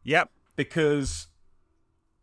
[0.04, 0.30] Yep.
[0.54, 1.26] because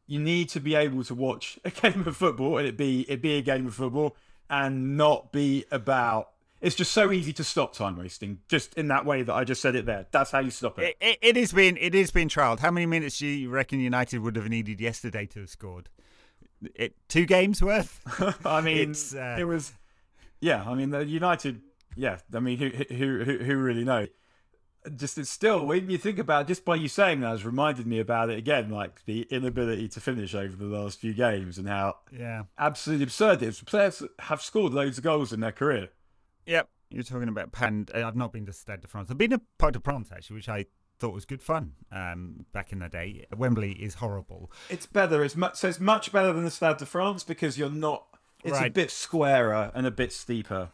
[0.07, 3.21] you need to be able to watch a game of football and it be it
[3.21, 4.15] be a game of football
[4.49, 6.29] and not be about
[6.59, 9.61] it's just so easy to stop time wasting just in that way that I just
[9.61, 10.07] said it there.
[10.09, 10.97] That's how you stop it.
[10.99, 12.59] It, it, it is being it is being trialled.
[12.59, 15.89] How many minutes do you reckon United would have needed yesterday to have scored?
[16.73, 18.01] It, two games worth.
[18.45, 19.73] I mean, it's, uh, it was
[20.39, 20.63] yeah.
[20.67, 21.61] I mean, the United.
[21.95, 24.07] Yeah, I mean, who who who, who really knows?
[24.95, 27.99] Just it's still when you think about just by you saying that has reminded me
[27.99, 31.97] about it again, like the inability to finish over the last few games and how
[32.11, 32.43] Yeah.
[32.57, 33.61] absolutely absurd it is.
[33.61, 35.89] Players have scored loads of goals in their career.
[36.45, 36.69] Yep.
[36.89, 39.11] You're talking about and I've not been to Stade de France.
[39.11, 40.65] I've been to Parc de France actually, which I
[40.99, 43.25] thought was good fun um, back in the day.
[43.35, 44.51] Wembley is horrible.
[44.69, 45.23] It's better.
[45.23, 48.05] It's much so it's much better than the Stade de France because you're not.
[48.43, 50.69] It's a bit squarer and a bit steeper.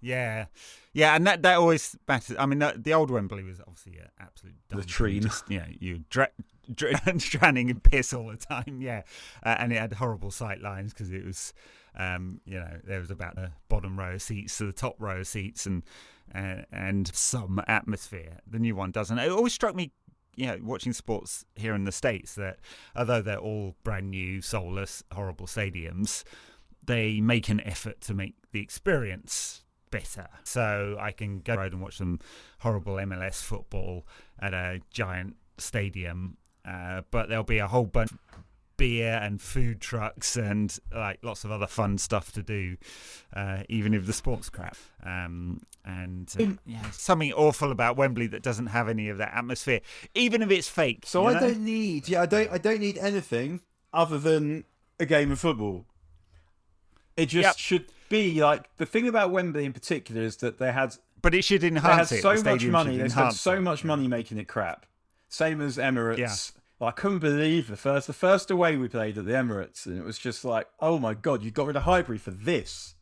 [0.00, 0.46] Yeah,
[0.92, 2.36] yeah, and that that always matters.
[2.38, 4.54] I mean, the, the old Wembley was obviously an absolute.
[4.72, 5.22] Latrine.
[5.22, 6.30] Just, you know, you dra-
[6.72, 8.80] dra- drowning in piss all the time.
[8.80, 9.02] Yeah,
[9.42, 11.52] uh, and it had horrible sight lines because it was,
[11.96, 15.20] um, you know, there was about the bottom row of seats to the top row
[15.20, 15.82] of seats, and
[16.34, 18.38] uh, and some atmosphere.
[18.46, 19.18] The new one doesn't.
[19.18, 19.92] It always struck me.
[20.36, 22.60] You know, watching sports here in the states, that
[22.96, 26.24] although they're all brand new, soulless, horrible stadiums,
[26.86, 30.28] they make an effort to make the experience better.
[30.44, 32.18] So I can go road and watch some
[32.60, 34.06] horrible MLS football
[34.40, 38.18] at a giant stadium, uh, but there'll be a whole bunch of
[38.76, 42.76] beer and food trucks and like lots of other fun stuff to do,
[43.34, 44.76] uh, even if the sport's crap.
[45.04, 49.80] Um, and uh, yeah, something awful about Wembley that doesn't have any of that atmosphere,
[50.14, 51.04] even if it's fake.
[51.04, 51.40] So I know?
[51.40, 52.08] don't need.
[52.08, 52.50] Yeah, I don't.
[52.50, 53.60] I don't need anything
[53.92, 54.64] other than
[54.98, 55.84] a game of football.
[57.16, 57.56] It just Yep.
[57.58, 61.42] should be like the thing about Wembley in particular is that they had But it
[61.44, 62.10] should enhance.
[62.10, 62.42] they had enhance it.
[62.42, 62.98] so much money.
[62.98, 64.84] They spent so much money making it crap.
[65.30, 66.18] Same as Emirates.
[66.18, 66.34] Yeah.
[66.86, 69.96] Like, I couldn't believe the first the first away we played at the Emirates, and
[69.98, 72.94] it was just like, oh my god, you got rid of Highbury for this.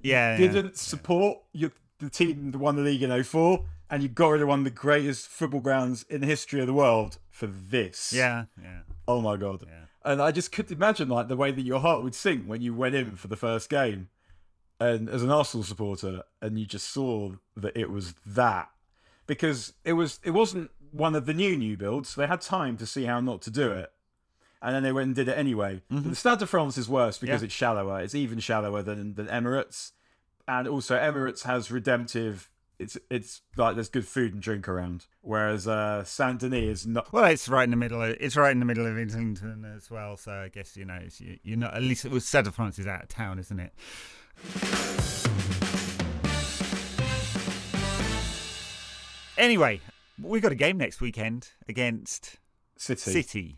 [0.00, 0.52] Yeah, yeah.
[0.52, 4.42] Didn't support your, the team that won the league in 04, and you got rid
[4.42, 8.12] of one of the greatest football grounds in the history of the world for this.
[8.12, 8.80] yeah, yeah.
[9.08, 9.64] Oh my god.
[9.66, 9.84] Yeah.
[10.04, 12.74] And I just couldn't imagine like the way that your heart would sink when you
[12.74, 14.08] went in for the first game,
[14.80, 18.70] and as an Arsenal supporter, and you just saw that it was that,
[19.26, 22.14] because it was it wasn't one of the new new builds.
[22.14, 23.90] They had time to see how not to do it,
[24.62, 25.82] and then they went and did it anyway.
[25.90, 27.46] But the Stade de France is worse because Yeah.
[27.46, 28.00] it's shallower.
[28.00, 29.92] It's even shallower than than Emirates,
[30.46, 32.48] and also Emirates has redemptive.
[32.78, 37.10] It's it's like there's good food and drink around, whereas uh, Saint Denis is not.
[37.10, 38.02] Well, it's right in the middle.
[38.02, 40.18] Of, it's right in the middle of Islington as well.
[40.18, 41.72] So I guess you know it's, you, you're not.
[41.72, 43.72] At least it was Stade de France is out of town, isn't it?
[49.38, 49.80] Anyway,
[50.20, 52.36] we've got a game next weekend against
[52.76, 53.00] City.
[53.10, 53.56] City.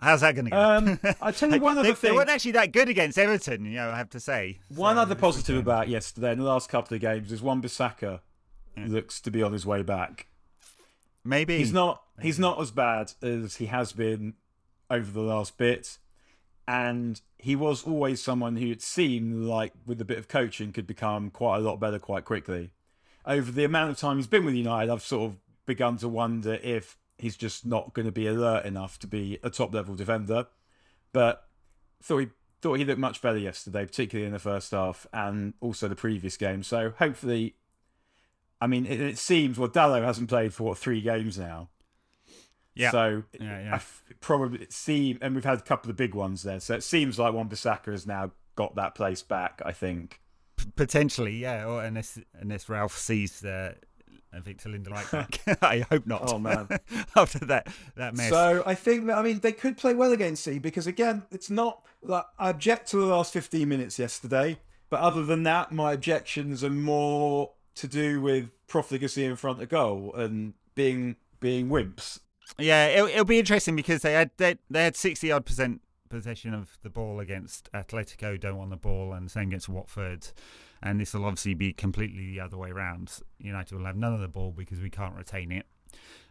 [0.00, 0.56] How's that going to go?
[0.58, 2.10] Um, I tell you one other they thing.
[2.10, 3.90] They weren't actually that good against Everton, you know.
[3.90, 4.58] I have to say.
[4.74, 7.62] One So, other positive weekend- about yesterday in the last couple of games is Wan
[7.62, 8.20] Bissaka
[8.76, 10.26] looks to be on his way back.
[11.22, 14.34] maybe He's not he's not as bad as he has been
[14.90, 15.98] over the last bit.
[16.66, 20.86] And he was always someone who it seemed like with a bit of coaching could
[20.86, 22.70] become quite a lot better quite quickly.
[23.26, 25.36] Over the amount of time he's been with United, I've sort of
[25.66, 29.50] begun to wonder if he's just not going to be alert enough to be a
[29.50, 30.46] top level defender.
[31.12, 31.46] But
[32.02, 32.28] thought he
[32.60, 36.36] thought he looked much better yesterday, particularly in the first half and also the previous
[36.36, 36.62] game.
[36.62, 37.56] So hopefully,
[38.60, 41.68] I mean, it, it seems well Dalot hasn't played for what three games now.
[42.74, 42.90] Yeah.
[42.90, 43.72] So Yeah, yeah.
[43.72, 46.60] I f- probably it seems, and we've had a couple of big ones there.
[46.60, 49.62] So it seems like Wan Bissaka has now got that place back.
[49.64, 50.20] I think.
[50.56, 51.66] P- potentially, yeah.
[51.66, 53.74] Or unless unless Ralf sees uh,
[54.42, 56.32] Victor Lindelöf back, I hope not.
[56.32, 56.68] Oh, man.
[57.16, 58.30] after that that mess.
[58.30, 61.50] So I think that I mean they could play well against C because again it's
[61.50, 64.58] not like I object to the last fifteen minutes yesterday,
[64.90, 69.68] but other than that, my objections are more to do with profligacy in front of
[69.68, 72.20] goal and being being wimps.
[72.58, 76.54] Yeah, it'll, it'll be interesting because they had they, they had sixty odd percent possession
[76.54, 80.28] of the ball against Atletico, don't want the ball, and same against Watford.
[80.82, 83.18] And this will obviously be completely the other way around.
[83.38, 85.66] United will have none of the ball because we can't retain it.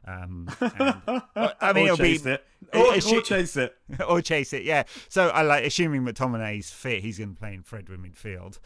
[0.05, 1.21] Um, and,
[1.61, 2.45] I mean, or it'll be it.
[2.73, 3.75] Or, it- or chase it.
[4.07, 4.63] or chase it.
[4.63, 4.83] Yeah.
[5.09, 7.01] So I like assuming McTominay's fit.
[7.01, 8.59] He's going to play in Fred with midfield,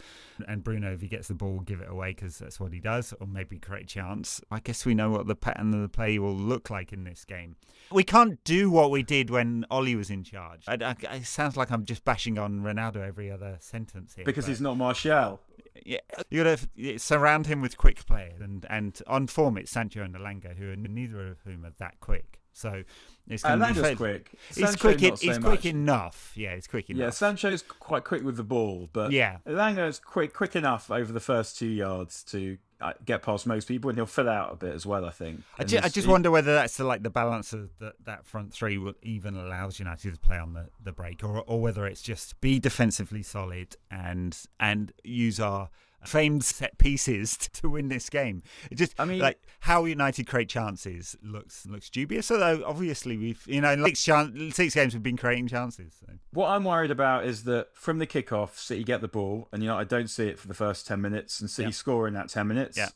[0.48, 3.14] and Bruno, if he gets the ball, give it away because that's what he does,
[3.20, 4.42] or maybe create a chance.
[4.52, 7.26] I guess we know what the pattern of the play will look like in this
[7.26, 7.56] game.
[7.92, 10.64] We can't do what we did when Ole was in charge.
[10.68, 14.26] I, I- it sounds like I'm just bashing on Ronaldo every other sentence here.
[14.26, 15.40] Because but- he's not Martial.
[15.88, 20.04] Yeah, you got to surround him with quick players, and and on form it's Sancho
[20.04, 22.42] and Elanga, who are neither of whom are that quick.
[22.52, 22.84] So
[23.28, 24.32] it's going to be fair- quick.
[24.50, 25.02] He's Sancho, quick.
[25.02, 25.66] not en- so he's quick much.
[25.66, 26.32] enough.
[26.36, 27.00] Yeah, he's quick enough.
[27.00, 29.38] Yeah, Sancho's quite quick with the ball, but Yeah.
[29.48, 33.90] Elanga's quick quick enough over the first two yards to Uh, get past most people,
[33.90, 35.04] and he'll fill out a bit as well.
[35.04, 35.42] I think.
[35.58, 38.54] I just, I just wonder whether that's the, like the balance of the, that front
[38.54, 42.04] three will even allows United to play on the, the break, or or whether it's
[42.04, 45.70] just be defensively solid and and use our
[46.06, 48.44] famed set pieces to win this game.
[48.72, 52.30] It just I mean- like how United create chances looks looks dubious.
[52.32, 55.94] Although obviously we've you know in six, chan- six games we've been creating chances.
[56.00, 56.14] So.
[56.32, 59.70] What I'm worried about is that from the kickoff, City get the ball, and you
[59.70, 61.74] know I don't see it for the first ten minutes, and City Yeah.
[61.74, 62.78] score in that ten minutes.
[62.78, 62.90] Yeah.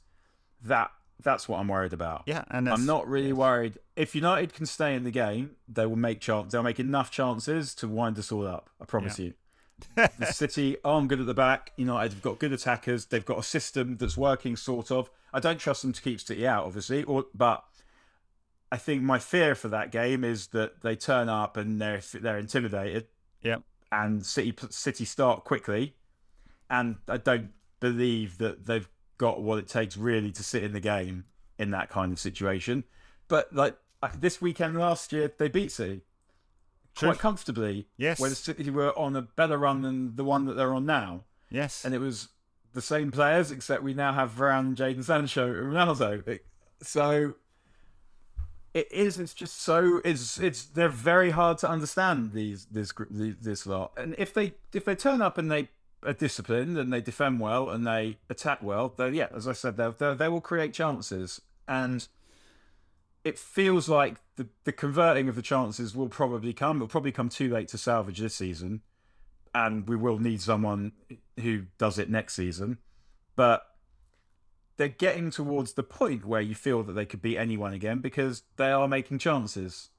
[0.63, 0.91] That
[1.23, 2.23] that's what I'm worried about.
[2.25, 3.77] Yeah, and I'm not really worried.
[3.95, 6.51] If United can stay in the game, they will make chance.
[6.51, 8.69] They'll make enough chances to wind us all up.
[8.81, 9.33] I promise you.
[9.95, 11.71] The City oh, aren't good at the back.
[11.77, 13.05] United have got good attackers.
[13.05, 15.09] They've got a system that's working, sort of.
[15.33, 17.03] I don't trust them to keep City out, obviously.
[17.03, 17.63] Or, but
[18.71, 22.37] I think my fear for that game is that they turn up and they're they're
[22.37, 23.07] intimidated,
[23.41, 23.57] Yeah.
[23.91, 25.95] and City City start quickly,
[26.69, 30.79] and I don't believe that they've got what it takes really to sit in the
[30.79, 31.25] game
[31.59, 32.83] in that kind of situation.
[33.27, 33.75] But like
[34.17, 36.01] this weekend last year, they beat City
[36.95, 37.09] True.
[37.09, 37.87] quite comfortably.
[37.97, 38.19] Yes.
[38.19, 41.85] when City were on a better run than the one that they're on now, Yes.
[41.85, 42.29] and it was
[42.73, 46.27] the same players except we now have Varane, Jadon Sancho, and Ronaldo.
[46.27, 46.45] It-
[46.81, 47.35] so
[48.73, 49.19] it is.
[49.19, 50.01] It's just so.
[50.05, 50.39] It's.
[50.39, 50.63] It's.
[50.65, 52.65] They're very hard to understand these.
[52.71, 53.09] This group.
[53.11, 53.91] This, lot.
[53.97, 55.69] And if they if they turn up and they
[56.03, 59.75] are disciplined and they defend well and they attack well, then yeah, as I said,
[59.77, 62.07] they they will create chances and.
[63.23, 66.77] It feels like the, the converting of the chances will probably come.
[66.77, 68.81] It'll probably come too late to salvage this season,
[69.53, 70.93] and we will need someone
[71.39, 72.79] who does it next season.
[73.35, 73.65] But
[74.77, 78.43] they're getting towards the point where you feel that they could beat anyone again because
[78.57, 79.89] they are making chances.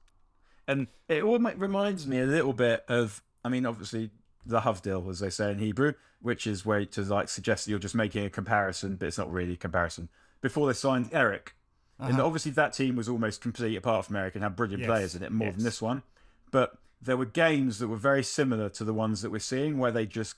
[0.67, 4.09] And it all reminds me a little bit of, I mean, obviously
[4.45, 7.79] the Havdil, as they say in Hebrew, which is where to like suggest that you're
[7.79, 10.09] just making a comparison, but it's not really a comparison.
[10.41, 11.55] Before they signed Eric,
[11.99, 12.09] Uh-huh.
[12.09, 15.15] and obviously that team was almost complete apart from Eric and had brilliant Yes, players
[15.15, 15.55] in it more yes.
[15.55, 16.01] than this one.
[16.51, 19.91] But there were games that were very similar to the ones that we're seeing where
[19.91, 20.35] they just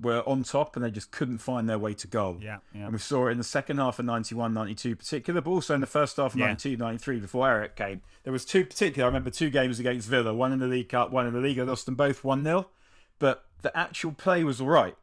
[0.00, 2.38] were on top and they just couldn't find their way to goal.
[2.40, 2.58] yeah.
[2.74, 2.84] Yeah.
[2.84, 5.80] And we saw it in the second half of 91, 92 particular, but also in
[5.80, 6.46] the first half of Yeah.
[6.46, 8.02] 92, 93 before Eric came.
[8.22, 11.10] There was two particular, I remember two games against Villa, one in the League Cup,
[11.10, 11.58] one in the League.
[11.58, 12.66] I lost them both 1-0.
[13.18, 14.96] But the actual play was all right.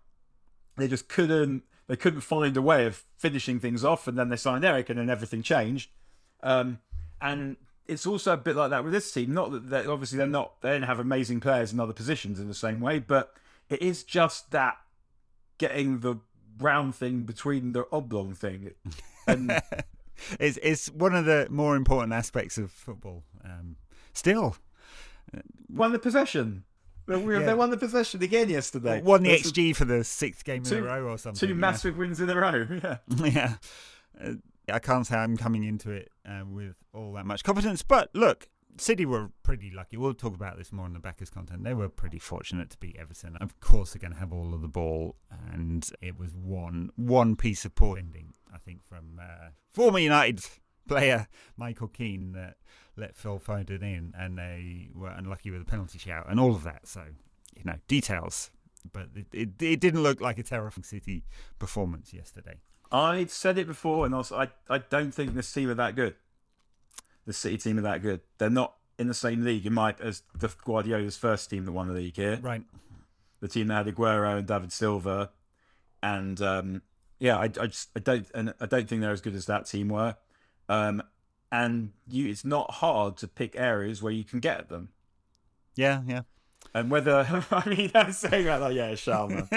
[0.78, 4.36] They just couldn't they couldn't find a way of finishing things off and then they
[4.36, 5.90] signed Eric and then everything changed.
[6.44, 6.80] Um,
[7.22, 7.58] and
[7.88, 9.34] it's also a bit like that with this team.
[9.34, 12.48] Not that they, obviously they're not they don't have amazing players in other positions in
[12.48, 13.34] the same way, but
[13.70, 14.78] it is just that
[15.58, 16.18] getting the
[16.60, 18.72] round thing between the oblong thing.
[19.30, 19.52] And
[20.40, 23.26] it's it's one of the more important aspects of football.
[23.44, 23.76] Um,
[24.14, 24.56] still,
[25.68, 26.64] won the possession.
[27.08, 27.40] They, Yeah.
[27.40, 29.02] they won the possession again yesterday.
[29.02, 31.40] won the That's XG for the sixth game in Two- a row or something.
[31.48, 31.60] Two yeah.
[31.60, 32.68] massive wins in a row.
[32.84, 32.98] Yeah.
[33.26, 33.54] yeah.
[34.22, 34.34] Uh,
[34.72, 38.50] I can't say I'm coming into it uh, with all that much confidence, but look,
[38.80, 39.96] City were pretty lucky.
[39.98, 41.64] We'll talk about this more in the backers content.
[41.64, 43.38] They were pretty fortunate to beat Everton.
[43.38, 45.16] Of course, they're going to have all of the ball,
[45.52, 50.44] and it was one one piece of poor ending, I think, from uh, former United
[50.88, 52.58] player Michael Keane that
[52.98, 56.64] let Phil Foden in, and they were unlucky with a penalty shout and all of
[56.64, 56.88] that.
[56.88, 57.04] So,
[57.56, 58.52] you know, details.
[58.92, 61.24] But it, it, it didn't look like a terrifying City
[61.60, 62.60] performance yesterday.
[62.92, 66.16] I'd said it before, and also I, I don't think this team are that good.
[67.26, 68.22] The City team are that good.
[68.38, 71.88] They're not in the same league in my as the Guardiola's first team that won
[71.88, 72.40] the league here.
[72.42, 72.64] Right.
[73.42, 75.32] The team that had Aguero and David Silva,
[76.02, 76.82] and um,
[77.20, 79.68] yeah, I, I just I don't and I don't think they're as good as that
[79.68, 80.16] team were.
[80.70, 81.04] Um,
[81.52, 84.90] and you, it's not hard to pick areas where you can get at them.
[85.76, 86.22] Yeah, yeah.
[86.74, 89.48] And whether I mean, I'm saying that like, yeah, Sharma.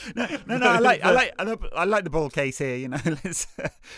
[0.14, 2.76] no, no, no, I like, I like, I like, I like the ball case here.
[2.76, 3.46] You know, let's,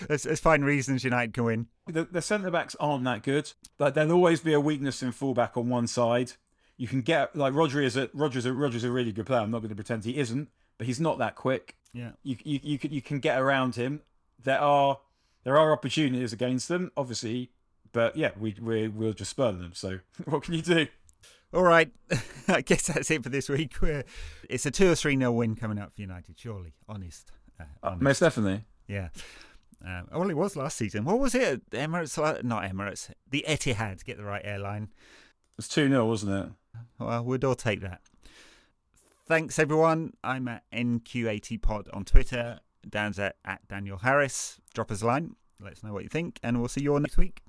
[0.08, 1.66] let's let's find reasons United can win.
[1.86, 3.52] The, the centre backs aren't that good.
[3.78, 6.32] Like there'll always be a weakness in fullback on one side.
[6.76, 9.40] You can get like Rodri is a Rodri's a Rodri's a really good player.
[9.40, 10.48] I'm not going to pretend he isn't,
[10.78, 11.76] but he's not that quick.
[11.92, 14.00] Yeah, you you you can you can get around him.
[14.42, 14.98] There are
[15.44, 17.50] there are opportunities against them, obviously,
[17.92, 19.72] but yeah, we we we'll just spurn them.
[19.74, 20.86] So what can you do?
[21.52, 21.90] All right,
[22.48, 23.80] I guess that's it for this week.
[23.80, 24.04] We're,
[24.48, 26.38] it's a two or three nil win coming up for United.
[26.38, 28.02] Surely, honest, uh, honest.
[28.02, 28.64] most definitely.
[28.86, 29.08] Yeah.
[29.84, 31.04] Um, well, it was last season.
[31.04, 31.68] What was it?
[31.70, 33.10] Emirates, not Emirates.
[33.30, 34.04] The Etihad.
[34.04, 34.84] Get the right airline.
[34.84, 36.52] It was two 0 wasn't it?
[36.98, 38.02] Well, we'd all take that.
[39.26, 40.14] Thanks, everyone.
[40.22, 42.60] I'm at NQ80 Pod on Twitter.
[42.88, 44.59] Dan's at, at Daniel Harris.
[44.74, 45.36] Drop us a line.
[45.60, 47.42] Let us know what you think, and we'll see you all next week.